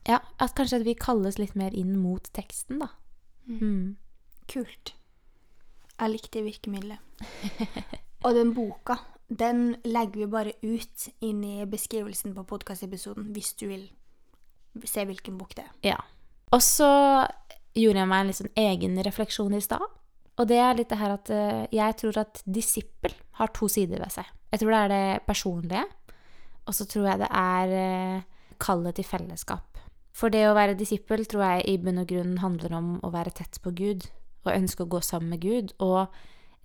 [0.05, 2.91] Ja, at kanskje at vi kalles litt mer inn mot teksten, da.
[3.49, 3.95] Mm.
[4.51, 4.93] Kult.
[5.95, 7.01] Jeg likte virkemidlet.
[8.25, 13.67] Og den boka, den legger vi bare ut inn i beskrivelsen på podkastepisoden hvis du
[13.69, 13.85] vil
[14.85, 15.73] se hvilken bok det er.
[15.93, 15.99] Ja.
[16.53, 16.89] Og så
[17.75, 19.85] gjorde jeg meg en litt sånn egen refleksjon i stad.
[20.35, 24.01] Og det er litt det her at eh, jeg tror at disippel har to sider
[24.03, 24.27] ved seg.
[24.51, 25.85] Jeg tror det er det personlige,
[26.65, 28.25] og så tror jeg det er eh,
[28.61, 29.74] kallet til fellesskap.
[30.15, 33.33] For det å være disippel tror jeg i bunn og grunn handler om å være
[33.35, 34.07] tett på Gud,
[34.45, 36.13] og ønske å gå sammen med Gud, og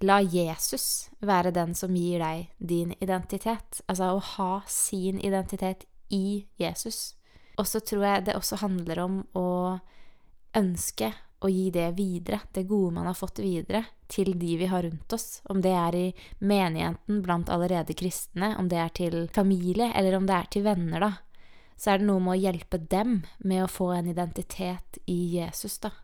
[0.07, 3.83] la Jesus være den som gir deg din identitet.
[3.89, 7.17] Altså å ha sin identitet i Jesus.
[7.59, 9.49] Og så tror jeg det også handler om å
[10.57, 11.11] ønske
[11.41, 15.13] å gi det videre, det gode man har fått videre, til de vi har rundt
[15.17, 15.41] oss.
[15.49, 16.07] Om det er i
[16.39, 21.07] menigheten blant allerede kristne, om det er til familie, eller om det er til venner,
[21.07, 21.13] da.
[21.81, 25.79] Så er det noe med å hjelpe dem med å få en identitet i Jesus,
[25.81, 25.95] da.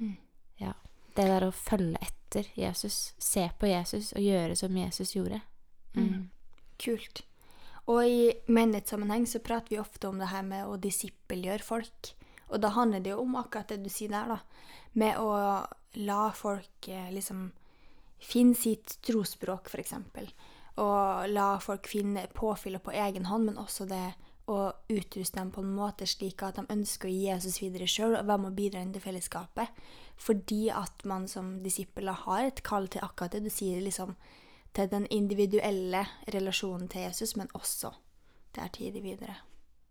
[0.00, 0.16] Mm.
[0.58, 0.72] Ja.
[1.14, 5.38] Det der å følge etter Jesus, se på Jesus og gjøre som Jesus gjorde.
[5.94, 6.30] Mm.
[6.82, 7.22] Kult.
[7.90, 12.10] Og i menighetssammenheng så prater vi ofte om det her med å disippelgjøre folk.
[12.50, 14.40] Og da handler det jo om akkurat det du sier der, da.
[14.98, 15.30] Med å
[16.02, 17.52] la folk eh, liksom
[18.18, 19.94] finne sitt trosspråk, f.eks.
[20.82, 24.08] Og la folk finne påfyllet på egen hånd, men også det
[24.50, 24.58] å
[24.90, 28.26] utruste dem på en måte slik at de ønsker å gi Jesus videre sjøl og
[28.28, 29.80] være med å bidra inn til fellesskapet.
[30.20, 34.16] Fordi at man som disipler har et kall til akkurat det du sier, liksom
[34.76, 37.92] til den individuelle relasjonen til Jesus, men også
[38.54, 39.36] det er tidlig videre.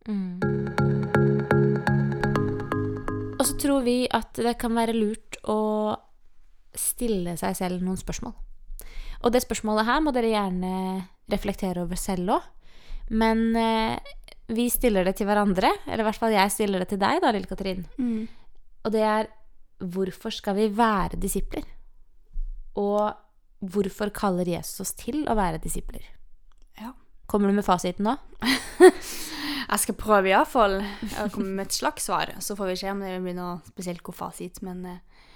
[0.07, 0.39] Mm.
[3.39, 5.95] Og så tror vi at det kan være lurt å
[6.75, 8.35] stille seg selv noen spørsmål.
[9.23, 10.73] Og det spørsmålet her må dere gjerne
[11.31, 12.47] reflektere over selv òg.
[13.09, 13.97] Men eh,
[14.49, 17.31] vi stiller det til hverandre, eller i hvert fall jeg stiller det til deg, da,
[17.35, 17.83] Lille Katrin.
[18.85, 19.29] Og det er
[19.79, 21.65] hvorfor skal vi være disipler?
[22.79, 23.11] Og
[23.59, 26.03] hvorfor kaller Jesus oss til å være disipler?
[26.79, 26.93] Ja.
[27.29, 28.15] Kommer du med fasiten nå?
[29.69, 33.03] Jeg skal prøve iallfall å komme med et slags svar, så får vi se om
[33.05, 34.63] det blir noe spesielt god fasit.
[34.65, 35.27] Men eh,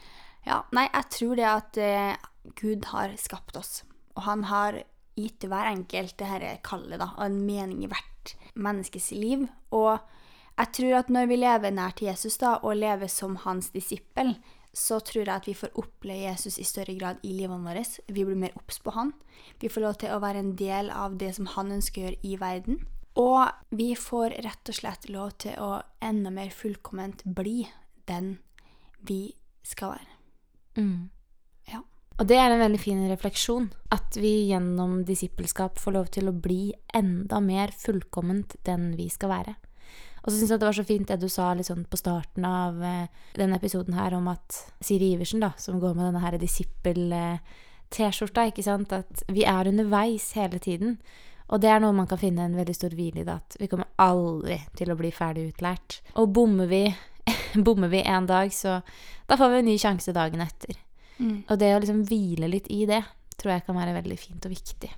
[0.48, 2.16] ja, nei, jeg tror det at eh,
[2.58, 3.84] Gud har skapt oss,
[4.18, 4.80] og han har
[5.14, 8.10] gitt hver enkelt det her kallet da, og en mening i hvert
[8.56, 9.48] menneskes liv.
[9.72, 10.00] Og
[10.58, 14.36] jeg tror at når vi lever nær til Jesus da, og lever som hans disippel,
[14.74, 17.84] så tror jeg at vi får oppleve Jesus i større grad i livene våre.
[18.10, 19.14] Vi blir mer obs på han.
[19.62, 22.22] Vi får lov til å være en del av det som han ønsker å gjøre
[22.26, 22.80] i verden.
[23.22, 27.68] Og vi får rett og slett lov til å enda mer fullkomment bli
[28.10, 28.38] den
[29.06, 30.16] vi skal være.
[30.82, 31.10] Mm.
[32.22, 33.70] Og det er en veldig fin refleksjon.
[33.94, 39.34] At vi gjennom disippelskap får lov til å bli enda mer fullkomment den vi skal
[39.34, 39.56] være.
[40.24, 42.78] Og så syns jeg det var så fint det du sa sånn på starten av
[42.80, 48.48] eh, denne episoden her om at Siri Iversen, da, som går med denne her disippel-T-skjorta,
[48.48, 50.96] ikke sant, at vi er underveis hele tiden.
[51.52, 53.68] Og det er noe man kan finne en veldig stor hvile i, da, at vi
[53.68, 56.00] kommer aldri til å bli ferdig utlært.
[56.16, 56.86] Og bommer vi,
[57.68, 58.80] bommer vi en dag, så
[59.28, 60.80] da får vi en ny sjanse dagen etter.
[61.18, 61.44] Mm.
[61.48, 63.04] Og det å liksom hvile litt i det,
[63.38, 64.92] tror jeg kan være veldig fint og viktig.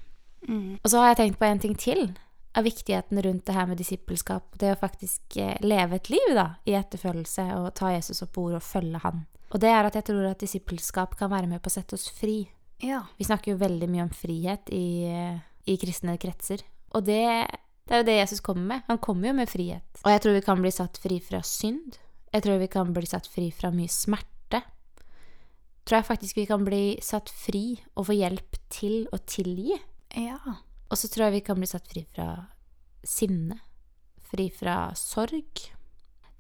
[0.48, 0.78] Mm.
[0.82, 2.08] Og så har jeg tenkt på en ting til
[2.56, 4.54] av viktigheten rundt det her med disippelskap.
[4.60, 8.46] Det å faktisk eh, leve et liv da, i etterfølgelse og ta Jesus opp på
[8.48, 9.26] ordet og følge han.
[9.52, 12.08] Og det er at jeg tror at disippelskap kan være med på å sette oss
[12.16, 12.46] fri.
[12.84, 13.04] Ja.
[13.20, 16.64] Vi snakker jo veldig mye om frihet i, eh, i kristne kretser.
[16.96, 17.24] Og det,
[17.88, 18.88] det er jo det Jesus kommer med.
[18.88, 19.88] Han kommer jo med frihet.
[20.06, 22.00] Og jeg tror vi kan bli satt fri fra synd.
[22.32, 24.32] Jeg tror vi kan bli satt fri fra mye smerte.
[25.86, 29.78] Tror jeg faktisk vi kan bli satt fri og få hjelp til å tilgi.
[30.16, 30.40] ja.
[30.90, 32.46] Og så tror jeg vi kan bli satt fri fra
[33.04, 33.56] sinne.
[34.30, 35.64] Fri fra sorg.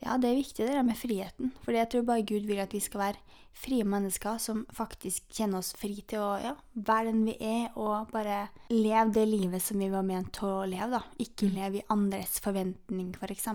[0.03, 1.49] Ja, det er viktig det der med friheten.
[1.63, 5.63] Fordi jeg tror bare Gud vil at vi skal være frie mennesker som faktisk kjenner
[5.63, 9.79] oss fri til å ja, være den vi er, og bare leve det livet som
[9.81, 10.91] vi var ment til å leve.
[10.93, 11.01] da.
[11.25, 13.47] Ikke leve i andres forventning, f.eks.,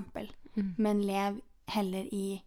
[0.56, 0.74] Mm.
[0.82, 2.40] men leve heller i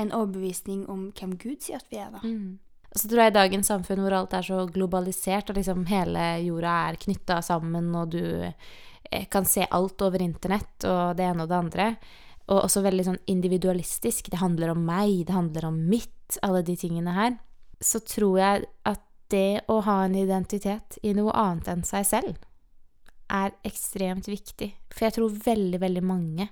[0.00, 2.12] en overbevisning om hvem Gud sier at vi er.
[2.14, 2.22] da.
[2.24, 2.58] Mm.
[2.92, 6.24] Og så tror jeg i dagens samfunn hvor alt er så globalisert, og liksom hele
[6.44, 11.46] jorda er knytta sammen, og du eh, kan se alt over internett og det ene
[11.46, 11.88] og det andre,
[12.50, 16.76] og også veldig sånn individualistisk, det handler om meg, det handler om mitt, alle de
[16.76, 17.36] tingene her,
[17.80, 19.02] så tror jeg at
[19.32, 22.34] det å ha en identitet i noe annet enn seg selv
[23.32, 24.68] er ekstremt viktig.
[24.92, 26.50] For jeg tror veldig, veldig mange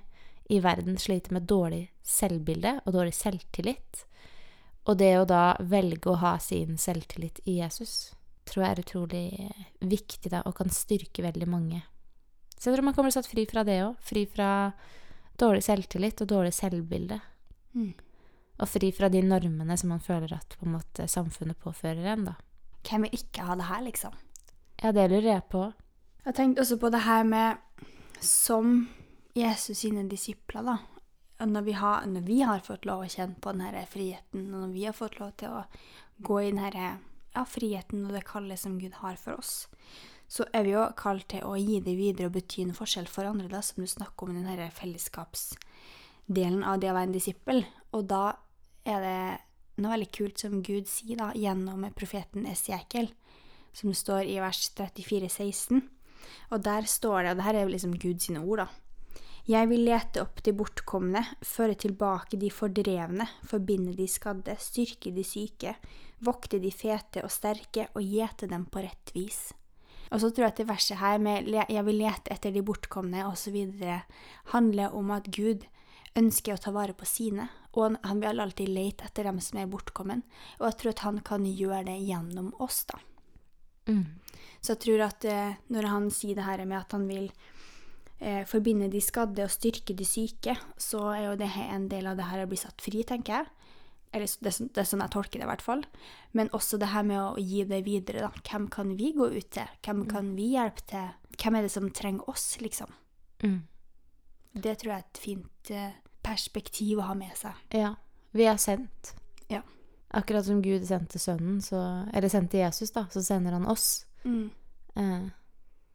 [0.51, 4.03] i verden sliter med dårlig selvbilde og dårlig selvtillit.
[4.89, 8.11] Og det å da velge å ha sin selvtillit i Jesus,
[8.49, 9.25] tror jeg er utrolig
[9.79, 11.81] viktig da, og kan styrke veldig mange.
[12.57, 13.95] Så jeg tror man kommer satt fri fra det òg.
[14.05, 14.51] Fri fra
[15.39, 17.21] dårlig selvtillit og dårlig selvbilde.
[17.73, 17.93] Mm.
[18.61, 22.27] Og fri fra de normene som man føler at på en måte samfunnet påfører en,
[22.27, 22.35] da.
[22.85, 24.17] Hvem vil ikke ha det her, liksom?
[24.81, 25.69] Ja, det lurer jeg på.
[26.25, 27.87] Jeg tenkte også på det her med
[28.21, 28.89] som
[29.33, 30.77] Jesus sine disipler, da.
[31.45, 34.73] Når vi, har, når vi har fått lov å kjenne på denne friheten, og når
[34.75, 35.63] vi har fått lov til å
[36.21, 36.99] gå i denne
[37.33, 39.65] ja, friheten og det kallet som Gud har for oss,
[40.31, 43.27] så er vi jo kalt til å gi det videre og bety en forskjell for
[43.27, 47.65] andre, da, som du snakker om i denne fellesskapsdelen av det å være en disippel.
[47.97, 48.25] Og da
[48.87, 49.23] er det
[49.81, 53.09] noe veldig kult som Gud sier da, gjennom profeten Esiekel,
[53.75, 55.81] som står i vers 34, 16.
[56.53, 58.69] Og der står det, og det her er jo liksom Guds ord, da.
[59.49, 65.23] Jeg vil lete opp de bortkomne, føre tilbake de fordrevne, forbinde de skadde, styrke de
[65.25, 65.73] syke,
[66.21, 69.49] vokte de fete og sterke og gjete dem på rett vis.
[70.11, 73.25] Og så tror jeg at det verset her med 'jeg vil lete etter de bortkomne'
[73.25, 73.57] osv.
[74.53, 75.65] handler om at Gud
[76.15, 79.71] ønsker å ta vare på sine, og han vil alltid lete etter dem som er
[79.71, 80.23] bortkommen.
[80.59, 82.99] Og jeg tror at han kan gjøre det gjennom oss, da.
[83.87, 84.05] Mm.
[84.61, 87.31] Så jeg tror at eh, når han sier det her med at han vil
[88.21, 92.19] eh, forbinde de skadde og styrke de syke, så er jo det en del av
[92.19, 93.49] det her å bli satt fri, tenker jeg.
[94.11, 95.83] Eller det, det er sånn jeg tolker det, i hvert fall.
[96.35, 98.43] Men også det her med å gi det videre, da.
[98.43, 99.75] Hvem kan vi gå ut til?
[99.85, 101.13] Hvem kan vi hjelpe til?
[101.39, 102.91] Hvem er det som trenger oss, liksom?
[103.41, 103.61] Mm.
[104.51, 107.55] Det tror jeg er et fint eh, perspektiv å ha med seg.
[107.75, 107.95] Ja.
[108.35, 109.13] Vi er sendt.
[109.51, 109.63] Ja.
[110.15, 111.79] Akkurat som Gud sendte sønnen, så,
[112.11, 114.05] eller sendte Jesus, da, så sender han oss.
[114.27, 115.27] Eh,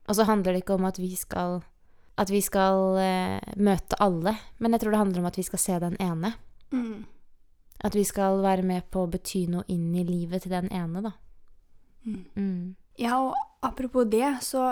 [0.06, 1.60] og så handler det ikke om at vi skal
[2.16, 5.62] at vi skal uh, møte alle, men jeg tror det handler om at vi skal
[5.62, 6.32] se den ene.
[6.72, 7.04] Mm.
[7.84, 11.04] At vi skal være med på å bety noe inn i livet til den ene,
[11.04, 11.12] da.
[12.06, 12.24] Mm.
[12.36, 12.76] Mm.
[12.98, 14.70] Ja, og apropos det, så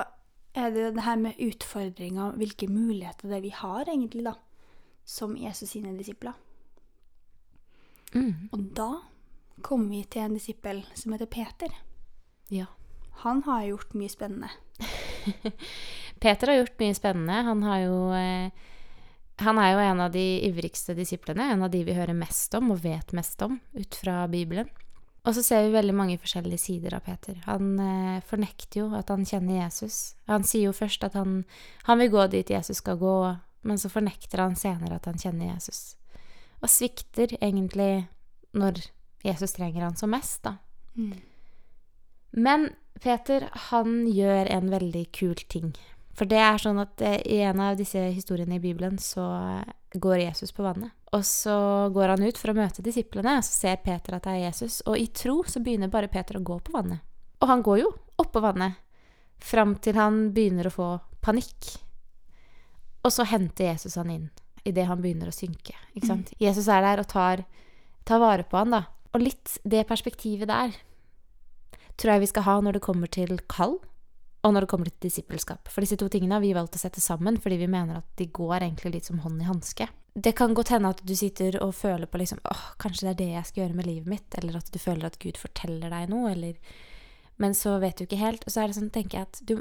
[0.54, 4.36] er det det her med utfordringer, hvilke muligheter det vi har egentlig, da,
[5.04, 6.32] som Jesus sine disipler.
[8.14, 8.48] Mm.
[8.52, 8.90] Og da
[9.62, 11.74] kommer vi til en disippel som heter Peter.
[12.50, 12.70] Ja.
[13.24, 14.50] Han har gjort mye spennende.
[16.20, 17.42] Peter har gjort mye spennende.
[17.48, 18.70] Han har jo eh,
[19.42, 22.70] Han er jo en av de ivrigste disiplene, en av de vi hører mest om
[22.70, 24.68] og vet mest om ut fra Bibelen.
[25.24, 27.40] Og så ser vi veldig mange forskjellige sider av Peter.
[27.46, 30.14] Han eh, fornekter jo at han kjenner Jesus.
[30.28, 31.42] Han sier jo først at han,
[31.88, 33.16] han vil gå dit Jesus skal gå,
[33.64, 35.96] men så fornekter han senere at han kjenner Jesus.
[36.60, 38.04] Og svikter egentlig
[38.54, 38.84] når
[39.24, 40.58] Jesus trenger han som mest, da.
[40.94, 41.16] Mm.
[42.36, 42.68] Men
[43.00, 45.72] Peter, han gjør en veldig kul ting.
[46.14, 49.24] For det er sånn at eh, i en av disse historiene i Bibelen så
[49.94, 50.94] går Jesus på vannet.
[51.14, 51.56] Og så
[51.94, 54.80] går han ut for å møte disiplene, og så ser Peter at det er Jesus.
[54.90, 57.02] Og i tro så begynner bare Peter å gå på vannet.
[57.42, 57.90] Og han går jo
[58.22, 58.80] oppå vannet.
[59.42, 60.88] Fram til han begynner å få
[61.22, 61.74] panikk.
[63.04, 64.30] Og så henter Jesus han inn
[64.64, 65.76] idet han begynner å synke.
[65.92, 66.32] Ikke sant?
[66.40, 67.44] Jesus er der og tar,
[68.08, 68.86] tar vare på han, da.
[69.12, 70.72] Og litt det perspektivet der
[72.00, 73.76] tror jeg vi skal ha når det kommer til kall,
[74.44, 75.70] og når det kommer til disippelskap.
[75.72, 78.28] For disse to tingene har vi valgt å sette sammen fordi vi mener at de
[78.28, 79.88] går egentlig litt som hånd i hanske.
[80.14, 83.20] Det kan godt hende at du sitter og føler på liksom åh, kanskje det er
[83.22, 86.12] det jeg skal gjøre med livet mitt, eller at du føler at Gud forteller deg
[86.12, 86.82] noe, eller
[87.36, 88.44] Men så vet du ikke helt.
[88.46, 89.56] Og så er det sånn, tenker jeg at du,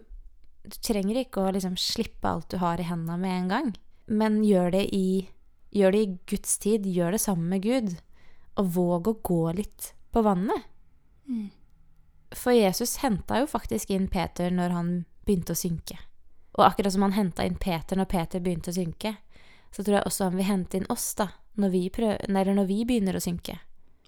[0.61, 3.71] du trenger ikke å liksom slippe alt du har i hendene med en gang,
[4.05, 5.05] men gjør det i
[5.73, 7.87] Gjør det i Guds tid, gjør det sammen med Gud,
[8.61, 10.67] og våg å gå litt på vannet.
[11.25, 11.47] Mm.
[12.37, 14.91] For Jesus henta jo faktisk inn Peter når han
[15.25, 15.99] begynte å synke.
[16.57, 19.15] Og akkurat som han henta inn Peter når Peter begynte å synke,
[19.73, 22.79] så tror jeg også han vil hente inn oss da, når vi, prøver, når vi
[22.85, 23.57] begynner å synke.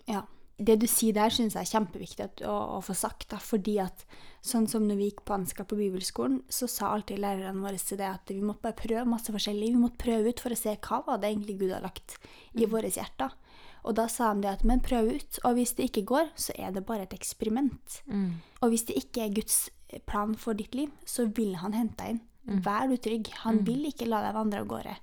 [0.09, 0.25] Ja.
[0.55, 3.25] Det du sier der, syns jeg er kjempeviktig at, å, å, få sagt.
[3.33, 4.05] Da, fordi at
[4.39, 7.99] sånn som når vi gikk på anskap på bibelskolen, så sa alltid lærerne våre til
[7.99, 9.73] det at vi måtte bare prøve masse forskjellig.
[9.73, 12.15] Vi måtte prøve ut for å se hva var det egentlig Gud har lagt
[12.53, 12.69] i mm.
[12.71, 13.35] våre hjerter.
[13.85, 16.55] Og da sa de det at men prøv ut, og hvis det ikke går, så
[16.57, 17.99] er det bare et eksperiment.
[18.09, 18.31] Mm.
[18.65, 19.69] Og hvis det ikke er Guds
[20.09, 22.21] plan for ditt liv, så vil han hente deg inn.
[22.49, 22.63] Mm.
[22.65, 23.29] Vær du trygg.
[23.45, 23.65] Han Mm.
[23.65, 24.95] vil ikke la deg vandre av gårde.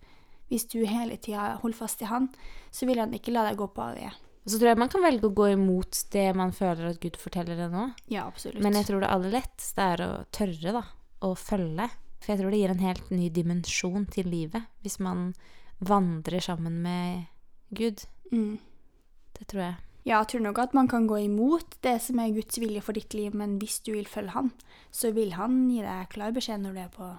[0.51, 2.29] Hvis du hele tida holder fast i han,
[2.71, 4.13] så vil han ikke la deg gå på avveie.
[4.47, 7.57] Så tror jeg man kan velge å gå imot det man føler at Gud forteller
[7.57, 7.95] deg nå.
[8.11, 8.61] Ja, absolutt.
[8.61, 10.83] Men jeg tror det aller letteste er å tørre, da.
[11.23, 11.89] Å følge.
[12.21, 15.33] For jeg tror det gir en helt ny dimensjon til livet hvis man
[15.81, 17.27] vandrer sammen med
[17.73, 18.05] Gud.
[18.33, 18.59] mm.
[19.43, 19.75] Det tror jeg.
[20.07, 22.95] Ja, jeg tror nok at man kan gå imot det som er Guds vilje for
[22.95, 24.51] ditt liv, men hvis du vil følge han,
[24.95, 27.11] så vil han gi deg klar beskjed når du er på,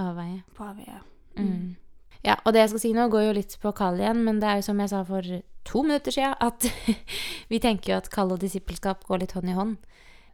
[0.00, 0.42] Avveie.
[0.56, 1.00] på avveie.
[1.36, 1.76] Mm.
[2.24, 4.48] Ja, og det jeg skal si nå, går jo litt på kall igjen, men det
[4.48, 5.24] er jo som jeg sa for
[5.68, 6.68] to minutter siden, at
[7.52, 9.76] vi tenker jo at kall og disippelskap går litt hånd i hånd.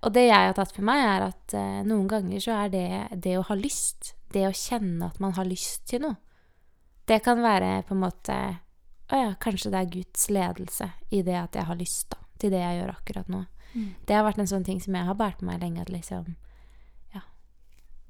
[0.06, 2.86] Og det jeg har tatt for meg, er at eh, noen ganger så er det
[3.22, 6.18] det å ha lyst, det å kjenne at man har lyst til noe,
[7.06, 8.36] det kan være på en måte
[9.06, 12.50] Å ja, kanskje det er Guds ledelse i det at jeg har lyst da, til
[12.54, 13.44] det jeg gjør akkurat nå.
[13.76, 13.88] Mm.
[14.08, 16.34] Det har vært en sånn ting som jeg har båret med meg lenge, at liksom
[17.14, 17.22] Ja,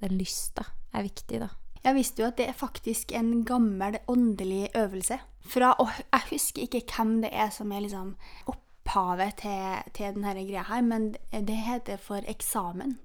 [0.05, 0.65] den lysta
[0.97, 1.51] er viktig, da.
[1.87, 5.21] Jeg visste jo at det er faktisk en gammel åndelig øvelse.
[5.47, 8.17] Fra, og jeg husker ikke hvem det er som er liksom
[8.51, 12.97] opphavet til, til denne greia her, men det heter for eksamen.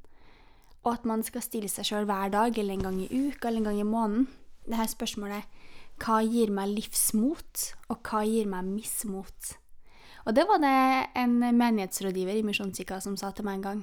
[0.81, 3.61] Og at man skal stille seg sjøl hver dag, eller en gang i uka, eller
[3.61, 4.27] en gang i måneden.
[4.65, 5.60] Det her spørsmålet
[6.01, 9.55] hva gir meg livsmot, og hva gir meg mismot?
[10.25, 10.77] Og det var det
[11.17, 13.81] en menighetsrådgiver i Misjonskirka som sa til meg en gang.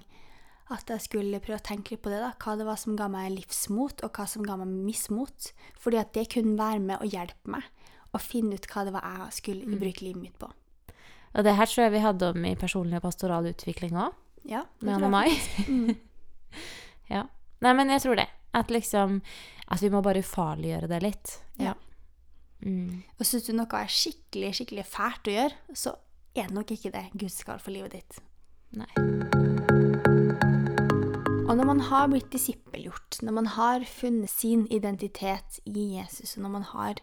[0.75, 2.21] At jeg skulle prøve å tenke litt på det.
[2.21, 5.51] da, Hva det var som ga meg livsmot, og hva som ga meg mismot.
[5.81, 7.67] Fordi at det kunne være med å hjelpe meg
[8.13, 10.51] å finne ut hva det var jeg skulle bruke livet mitt på.
[11.35, 14.15] Og det her tror jeg vi hadde om i personlig og pastoral utvikling òg.
[14.49, 15.35] Ja, med Anne Mai.
[15.69, 15.91] Mm.
[17.15, 17.27] ja.
[17.65, 18.29] Nei, men jeg tror det.
[18.57, 19.21] At liksom
[19.69, 21.35] At vi må bare ufarliggjøre det litt.
[21.61, 21.75] Ja.
[22.65, 23.03] Mm.
[23.19, 25.95] Og syns du noe er skikkelig skikkelig fælt å gjøre, så
[26.35, 28.19] er det nok ikke det Gud skal for livet ditt.
[28.77, 28.91] Nei.
[31.49, 36.45] Og når man har blitt disippelgjort, når man har funnet sin identitet i Jesus, og
[36.45, 37.01] når man har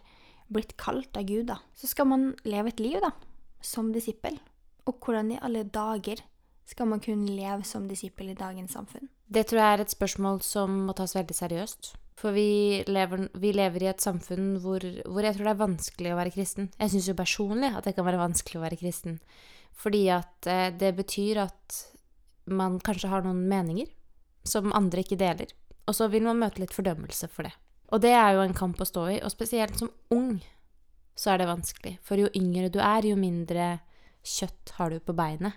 [0.54, 3.10] blitt kalt av Gud, da, så skal man leve et liv da,
[3.58, 4.38] som disippel.
[4.86, 6.22] Og hvordan i alle dager
[6.66, 9.10] skal man kunne leve som disippel i dagens samfunn?
[9.26, 11.96] Det tror jeg er et spørsmål som må tas veldig seriøst.
[12.16, 16.14] For vi lever, vi lever i et samfunn hvor, hvor jeg tror det er vanskelig
[16.14, 16.70] å være kristen.
[16.80, 19.18] Jeg syns jo personlig at det kan være vanskelig å være kristen.
[19.76, 21.80] Fordi at eh, det betyr at
[22.48, 23.90] man kanskje har noen meninger
[24.48, 25.52] som andre ikke deler.
[25.86, 27.52] Og så vil man møte litt fordømmelse for det.
[27.92, 30.38] Og det er jo en kamp å stå i, og spesielt som ung
[31.16, 31.94] så er det vanskelig.
[32.04, 33.76] For jo yngre du er, jo mindre
[34.26, 35.56] kjøtt har du på beinet.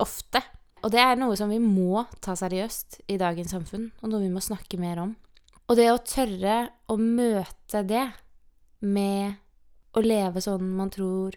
[0.00, 0.42] Ofte.
[0.84, 4.30] Og det er noe som vi må ta seriøst i dagens samfunn, og noe vi
[4.32, 5.16] må snakke mer om.
[5.68, 6.58] Og det å tørre
[6.88, 8.06] å møte det
[8.80, 9.36] med
[9.92, 11.36] å leve sånn man tror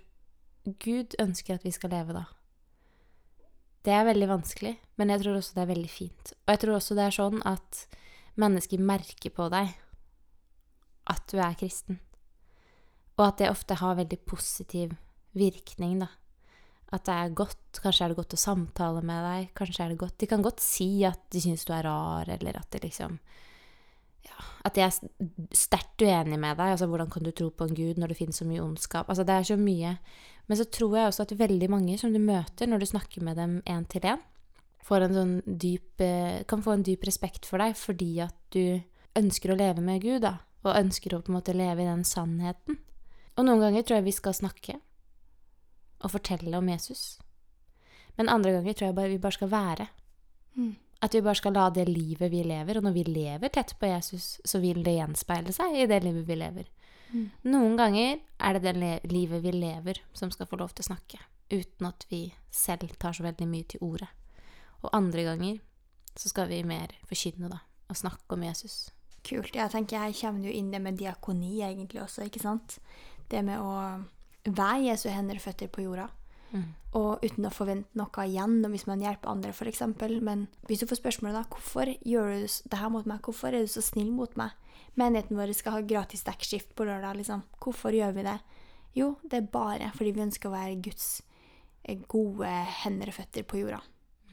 [0.63, 2.27] Gud ønsker at vi skal leve, da.
[3.81, 6.33] Det er veldig vanskelig, men jeg tror også det er veldig fint.
[6.45, 7.81] Og jeg tror også det er sånn at
[8.39, 9.73] mennesker merker på deg
[11.11, 11.97] at du er kristen.
[13.17, 14.93] Og at det ofte har veldig positiv
[15.37, 16.11] virkning, da.
[16.93, 17.79] At det er godt.
[17.81, 19.51] Kanskje er det godt å samtale med deg.
[19.57, 22.59] Kanskje er det godt De kan godt si at de syns du er rar, eller
[22.59, 23.17] at det liksom
[24.27, 26.75] ja, At jeg er sterkt uenig med deg.
[26.75, 29.09] Altså, hvordan kan du tro på en gud når det finnes så mye ondskap?
[29.09, 29.95] Altså, det er så mye.
[30.47, 33.39] Men så tror jeg også at veldig mange som du møter når du snakker med
[33.39, 34.21] dem én til én,
[34.91, 35.35] sånn
[36.49, 38.81] kan få en dyp respekt for deg fordi at du
[39.15, 40.39] ønsker å leve med Gud, da.
[40.65, 42.77] Og ønsker å på en måte leve i den sannheten.
[43.37, 44.77] Og noen ganger tror jeg vi skal snakke
[46.01, 47.19] og fortelle om Jesus.
[48.17, 49.87] Men andre ganger tror jeg bare vi bare skal være.
[50.57, 50.75] Mm.
[51.01, 53.89] At vi bare skal la det livet vi lever, og når vi lever tett på
[53.89, 56.69] Jesus, så vil det gjenspeile seg i det livet vi lever.
[57.11, 57.25] Mm.
[57.51, 61.19] Noen ganger er det det livet vi lever, som skal få lov til å snakke,
[61.51, 64.07] uten at vi selv tar så veldig mye til orde.
[64.81, 65.59] Og andre ganger
[66.17, 68.91] så skal vi mer forkynne, da, og snakke om Jesus.
[69.25, 69.55] Kult.
[69.55, 72.79] Jeg tenker Her kommer jo inn det med diakoni egentlig også, ikke sant?
[73.29, 73.73] Det med å
[74.49, 76.07] være Jesu hender og føtter på jorda.
[76.51, 76.67] Mm.
[76.99, 79.83] Og uten å forvente noe igjen hvis man hjelper andre, f.eks.
[80.23, 83.63] Men hvis du får spørsmålet da, hvorfor gjør du det her mot meg, hvorfor er
[83.63, 84.57] du så snill mot meg?
[84.99, 87.45] Menigheten vår skal ha gratis dekkskift på lørdag, liksom.
[87.63, 88.39] Hvorfor gjør vi det?
[88.97, 91.21] Jo, det er bare fordi vi ønsker å være Guds
[91.87, 92.51] eh, gode
[92.83, 93.79] hender og føtter på jorda.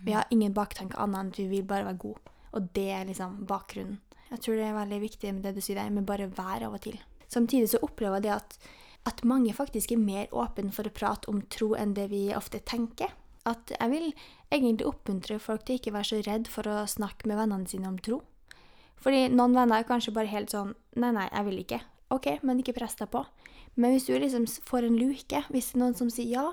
[0.02, 2.34] Vi har ingen baktanke annet enn at vi vil bare være gode.
[2.56, 4.00] Og det er liksom bakgrunnen.
[4.28, 6.74] Jeg tror det er veldig viktig med det du sier der, med bare være av
[6.76, 6.98] og til.
[7.30, 8.58] Samtidig så opplever jeg det at
[9.06, 12.60] at mange faktisk er mer åpne for å prate om tro enn det vi ofte
[12.60, 13.12] tenker.
[13.48, 14.08] At jeg vil
[14.52, 17.98] egentlig oppmuntre folk til ikke være så redd for å snakke med vennene sine om
[18.02, 18.20] tro.
[18.98, 21.78] Fordi noen venner er kanskje bare helt sånn Nei, nei, jeg vil ikke.
[22.10, 23.22] Ok, men ikke press deg på.
[23.78, 26.46] Men hvis du liksom får en luke, hvis det er noen som sier ja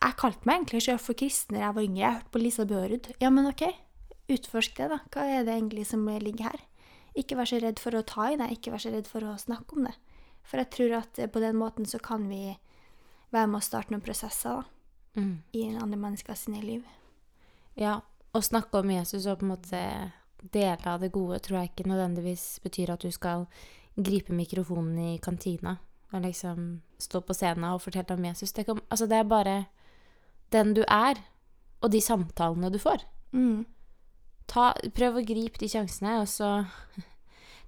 [0.00, 2.02] Jeg kalte meg egentlig selv for kristen da jeg var yngre.
[2.02, 3.10] Jeg hørte på Lisa Børud.
[3.22, 3.62] Ja, men ok,
[4.34, 4.98] utforsk det, da.
[5.14, 6.64] Hva er det egentlig som ligger her?
[7.14, 8.50] Ikke vær så redd for å ta i det.
[8.56, 9.94] Ikke vær så redd for å snakke om det.
[10.44, 12.56] For jeg tror at på den måten så kan vi
[13.32, 14.64] være med å starte noen prosesser da,
[15.16, 15.42] Mm.
[15.54, 16.82] i en andre mennesker sine liv.
[17.78, 18.00] Ja,
[18.34, 20.12] å snakke om Jesus og på en måte
[20.52, 23.46] dele av det gode tror jeg ikke nødvendigvis betyr at du skal
[23.96, 25.76] gripe mikrofonen i kantina
[26.12, 28.52] og liksom stå på scenen og fortelle om Jesus.
[28.52, 29.66] Det, kan, altså det er bare
[30.50, 31.14] den du er,
[31.80, 33.04] og de samtalene du får.
[33.32, 33.64] Mm.
[34.46, 36.66] Ta, prøv å gripe de sjansene, og så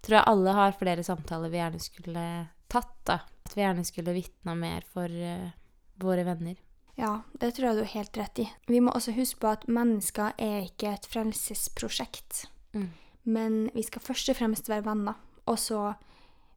[0.07, 2.26] tror jeg alle har flere samtaler vi gjerne skulle
[2.70, 3.20] tatt, da.
[3.46, 5.50] At vi gjerne skulle vitna mer for uh,
[6.02, 6.57] våre venner.
[6.96, 8.46] Ja, det tror jeg du har helt rett i.
[8.70, 12.46] Vi må også huske på at mennesker er ikke et frelsesprosjekt.
[12.72, 12.88] Mm.
[13.28, 15.18] Men vi skal først og fremst være venner.
[15.46, 15.92] Og så,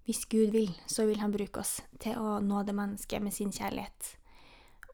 [0.07, 3.51] hvis Gud vil, så vil han bruke oss til å nå det mennesket med sin
[3.51, 4.13] kjærlighet.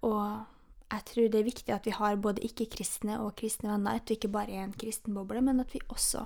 [0.01, 0.45] Og
[0.89, 4.01] jeg tror det er viktig at vi har både ikke-kristne og kristne venner.
[4.01, 6.25] At vi ikke bare er en kristen boble, men at vi også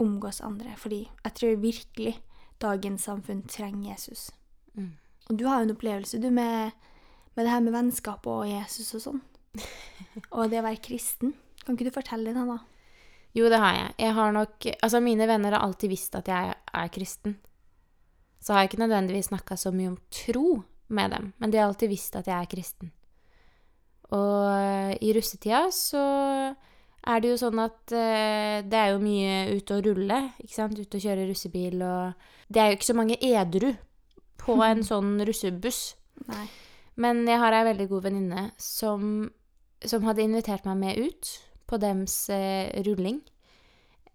[0.00, 0.76] omgås andre.
[0.76, 2.16] Fordi jeg tror virkelig
[2.62, 4.30] dagens samfunn trenger Jesus.
[4.74, 4.94] Mm.
[5.30, 6.72] Og du har jo en opplevelse du med,
[7.34, 9.22] med det her med vennskap og Jesus og sånn.
[10.32, 11.34] Og det å være kristen.
[11.62, 12.58] Kan ikke du fortelle den, da?
[13.36, 13.94] Jo, det har jeg.
[14.00, 17.36] Jeg har nok Altså, mine venner har alltid visst at jeg er kristen.
[18.42, 20.62] Så har jeg ikke nødvendigvis snakka så mye om tro
[20.92, 22.90] med dem, men de har alltid visst at jeg er kristen.
[24.12, 26.02] Og i russetida så
[27.02, 30.78] er det jo sånn at eh, det er jo mye ute å rulle, ikke sant,
[30.78, 33.72] ute å kjøre russebil, og det er jo ikke så mange edru
[34.42, 35.82] på en sånn russebuss.
[36.28, 36.46] Nei.
[37.02, 39.30] Men jeg har ei veldig god venninne som,
[39.80, 41.32] som hadde invitert meg med ut
[41.70, 43.22] på dems eh, rulling.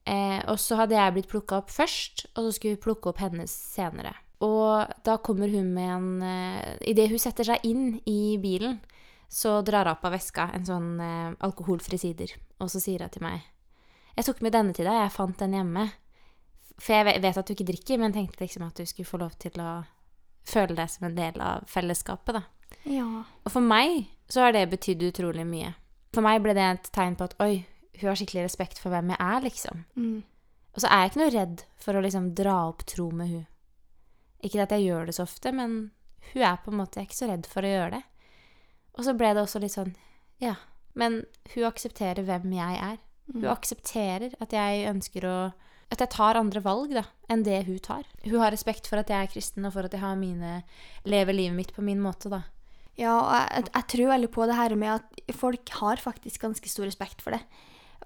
[0.07, 3.19] Eh, og så hadde jeg blitt plukka opp først, og så skulle vi plukke opp
[3.23, 4.13] hennes senere.
[4.45, 8.77] Og da kommer hun med en eh, Idet hun setter seg inn i bilen,
[9.27, 12.33] så drar hun opp av veska en sånn eh, alkoholfri sider.
[12.63, 13.43] Og så sier hun til meg
[14.17, 15.87] Jeg tok med denne til deg, jeg fant den hjemme.
[16.77, 19.35] For jeg vet at du ikke drikker, men tenkte liksom at du skulle få lov
[19.41, 19.81] til å
[20.47, 22.43] føle deg som en del av fellesskapet, da.
[22.87, 23.07] Ja.
[23.43, 25.73] Og for meg så har det betydd utrolig mye.
[26.15, 27.65] For meg ble det et tegn på at oi,
[27.99, 29.83] hun har skikkelig respekt for hvem jeg er, liksom.
[29.97, 30.17] Mm.
[30.75, 33.45] Og så er jeg ikke noe redd for å liksom dra opp tro med hun.
[34.45, 35.77] Ikke at jeg gjør det så ofte, men
[36.31, 38.03] hun er på en måte Jeg er ikke så redd for å gjøre det.
[38.97, 39.95] Og så ble det også litt sånn
[40.41, 40.55] Ja.
[40.97, 41.23] Men
[41.53, 42.97] hun aksepterer hvem jeg er.
[43.31, 43.51] Hun Mm.
[43.51, 45.53] aksepterer at jeg ønsker å
[45.89, 48.03] At jeg tar andre valg da, enn det hun tar.
[48.25, 50.63] Hun har respekt for at jeg er kristen, og for at jeg har mine,
[51.05, 52.41] lever livet mitt på min måte, da.
[52.97, 56.67] Ja, og jeg, jeg tror veldig på det her med at folk har faktisk ganske
[56.67, 57.39] stor respekt for det.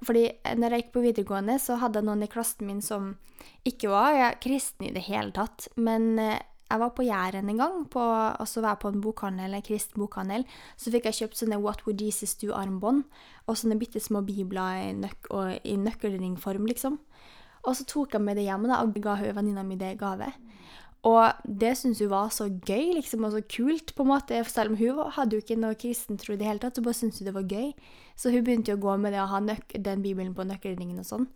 [0.03, 3.17] Fordi når jeg gikk på videregående, så hadde jeg noen i klassen min som
[3.65, 5.67] ikke var kristen i det hele tatt.
[5.75, 6.37] Men eh,
[6.71, 9.65] Jeg var på Jæren en gang, på, og så var jeg på en bokhandel, en
[9.65, 10.45] kristen bokhandel.
[10.79, 13.03] Så fikk jeg kjøpt sånne What Would Jesus Do-armbånd,
[13.45, 17.01] og sånne bitte små bibler i, nøk og, i nøkkelringform, liksom.
[17.67, 20.31] Og så tok jeg med det hjem da, og ga venninna mi det gave.
[21.03, 24.37] Og det syntes hun var så gøy, liksom, og så kult, på en måte.
[24.45, 26.97] Selv om hun hadde jo ikke noe kristen tro i det hele tatt, så bare
[26.97, 27.71] syntes hun det var gøy.
[28.15, 31.09] Så hun begynte jo å gå med det å ha den bibelen på nøkkelringen og
[31.09, 31.27] sånn.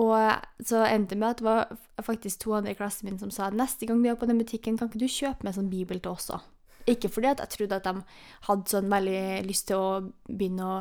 [0.00, 3.32] Og så endte det med at det var faktisk to andre i klassen min som
[3.34, 6.00] sa neste gang vi er på den butikken, kan ikke du kjøpe meg sånn bibel
[6.00, 6.46] til oss òg?
[6.88, 8.02] Ikke fordi at jeg trodde at de
[8.48, 9.90] hadde sånn veldig lyst til å
[10.30, 10.78] begynne å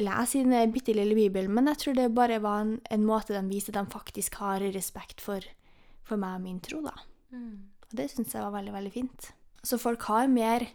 [0.00, 3.34] lese i den bitte lille bibelen, men jeg tror det bare var en, en måte
[3.34, 5.46] de viser at de faktisk har respekt for,
[6.06, 6.94] for meg og min tro, da.
[7.86, 9.30] Og det syns jeg var veldig, veldig fint.
[9.66, 10.66] Så folk har mer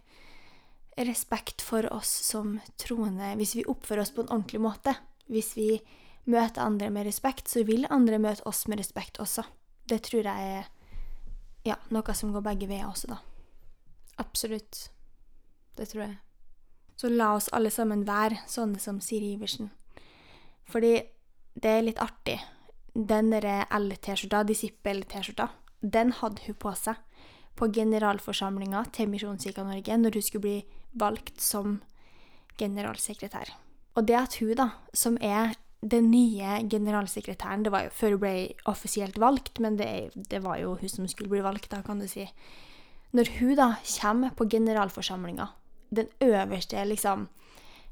[0.95, 4.95] respekt for oss som troende hvis vi oppfører oss på en ordentlig måte.
[5.31, 5.69] Hvis vi
[6.25, 9.45] møter andre med respekt, så vil andre møte oss med respekt også.
[9.85, 10.67] Det tror jeg er
[11.65, 13.19] ja, noe som går begge veier også, da.
[14.21, 14.89] Absolutt.
[15.75, 16.17] Det tror jeg.
[16.95, 19.71] Så la oss alle sammen være sånne som Siri Iversen.
[20.71, 20.93] Fordi
[21.55, 22.37] det er litt artig.
[22.95, 25.49] Den derre L-T-skjorta, disippel-T-skjorta,
[25.81, 27.01] den hadde hun på seg
[27.55, 30.55] på generalforsamlinga til Misjonskirka Norge når hun skulle bli
[30.95, 31.81] valgt som
[32.59, 33.51] generalsekretær.
[33.95, 35.55] Og det at hun, da, som er
[35.85, 38.33] den nye generalsekretæren Det var jo før hun ble
[38.71, 42.07] offisielt valgt, men det, det var jo hun som skulle bli valgt, da, kan du
[42.09, 42.25] si.
[43.15, 43.69] Når hun da
[44.01, 45.47] kommer på generalforsamlinga,
[45.95, 47.27] den øverste, liksom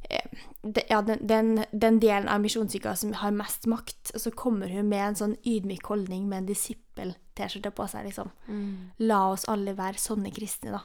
[0.10, 0.42] eh,
[0.90, 5.08] ja, den, den, den delen av Misjonskirka som har mest makt, så kommer hun med
[5.08, 8.34] en sånn ydmyk holdning med en disippel-T-skjorte på seg, liksom.
[9.00, 10.84] La oss alle være sånne kristne, da.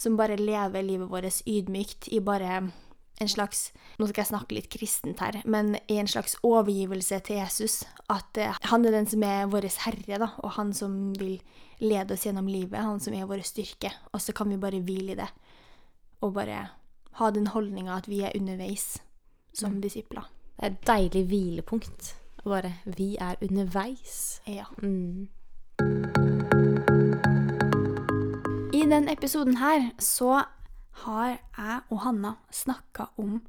[0.00, 2.70] Som bare lever livet vårt ydmykt i bare
[3.20, 7.36] en slags Nå skal jeg snakke litt kristent her, men i en slags overgivelse til
[7.36, 7.82] Jesus.
[8.08, 11.36] At eh, han er den som er vår herre, da, og han som vil
[11.84, 12.80] lede oss gjennom livet.
[12.80, 13.92] Han som er vår styrke.
[14.14, 15.28] Og så kan vi bare hvile i det.
[16.24, 16.62] Og bare
[17.20, 19.02] ha den holdninga at vi er underveis
[19.52, 20.24] som disipler.
[20.56, 22.14] Det er et deilig hvilepunkt.
[22.44, 24.40] Bare Vi er underveis.
[24.48, 24.64] Ja.
[24.80, 25.28] Mm.
[28.72, 30.44] I den episoden her så
[31.04, 33.40] har jeg og Hanna snakka om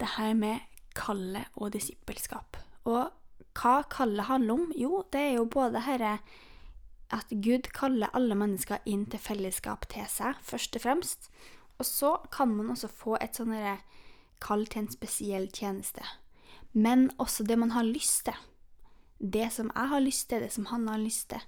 [0.00, 0.60] det her med
[0.98, 2.56] kallet og disippelskap.
[2.84, 3.10] Og
[3.58, 4.72] hva kallet handler om?
[4.76, 6.18] Jo, det er jo både herre
[7.14, 11.30] at Gud kaller alle mennesker inn til fellesskap til seg, først og fremst.
[11.78, 13.54] Og så kan man også få et sånn
[14.44, 16.04] kall til en spesiell tjeneste.
[16.72, 18.36] Men også det man har lyst til.
[19.18, 21.40] Det som jeg har lyst til, det som han har lyst til,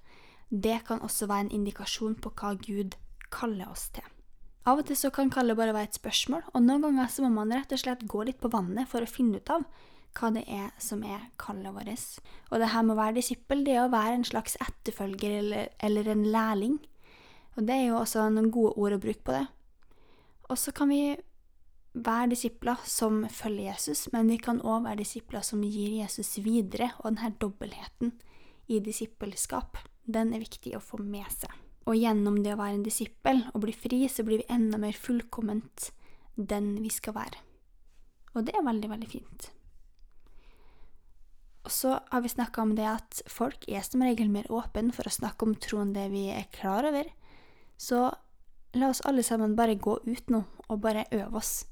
[0.51, 2.97] det kan også være en indikasjon på hva Gud
[3.31, 4.07] kaller oss til.
[4.69, 7.31] Av og til så kan Kalle bare være et spørsmål, og noen ganger så må
[7.33, 9.65] man rett og slett gå litt på vannet for å finne ut av
[10.19, 12.19] hva det er som er kallet vårt.
[12.51, 15.71] Og det her med å være disippel, det er å være en slags etterfølger eller,
[15.79, 16.77] eller en lærling.
[17.57, 19.47] Og det er jo også noen gode ord å bruke på det.
[20.51, 21.15] Og så kan vi
[21.95, 26.93] være disipler som følger Jesus, men vi kan òg være disipler som gir Jesus videre,
[27.01, 28.13] og denne dobbeltheten
[28.71, 31.55] i disippelskap, den er viktig å få med seg.
[31.89, 34.97] Og gjennom det å være en disippel og bli fri, så blir vi enda mer
[34.97, 35.91] fullkomment
[36.37, 37.41] den vi skal være.
[38.35, 39.51] Og det er veldig, veldig fint.
[41.65, 45.09] Og så har vi snakka om det at folk er som regel mer åpne for
[45.09, 47.11] å snakke om tro enn det vi er klar over.
[47.77, 48.09] Så
[48.77, 51.65] la oss alle sammen bare gå ut nå og bare øve oss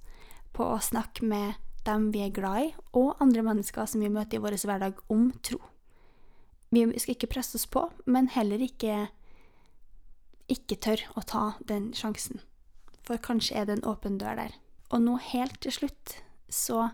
[0.53, 1.57] på å snakke med
[1.87, 5.31] dem vi er glad i, og andre mennesker som vi møter i vår hverdag, om
[5.45, 5.61] tro.
[6.75, 9.07] Vi skal ikke presse oss på, men heller ikke
[10.53, 12.41] ikke tør å ta den sjansen.
[13.05, 14.57] For kanskje er det en åpen dør der.
[14.93, 16.19] Og nå helt til slutt
[16.49, 16.91] så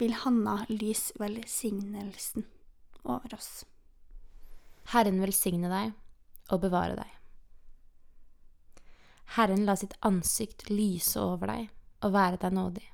[0.00, 2.46] vil Hanna lyse velsignelsen
[3.04, 3.64] over oss.
[4.92, 5.92] Herren velsigne deg
[6.50, 7.16] og bevare deg.
[9.36, 11.68] Herren la sitt ansikt lyse over deg
[12.02, 12.86] og være deg nådig.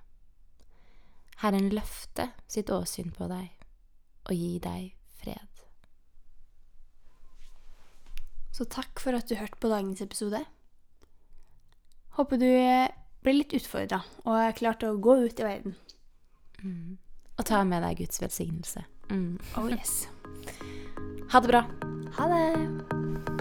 [1.41, 3.53] Herren løfte sitt åsyn på deg
[4.27, 4.91] og gi deg
[5.21, 5.56] fred.
[8.57, 10.41] Så takk for at du hørte på dagens episode.
[12.17, 12.49] Håper du
[13.27, 15.77] ble litt utfordra og klarte å gå ut i verden.
[17.37, 18.87] Og ta med deg Guds velsignelse.
[19.13, 19.37] Mm.
[19.61, 20.07] Oh yes.
[21.35, 21.67] Ha det bra.
[22.17, 23.36] Ha det!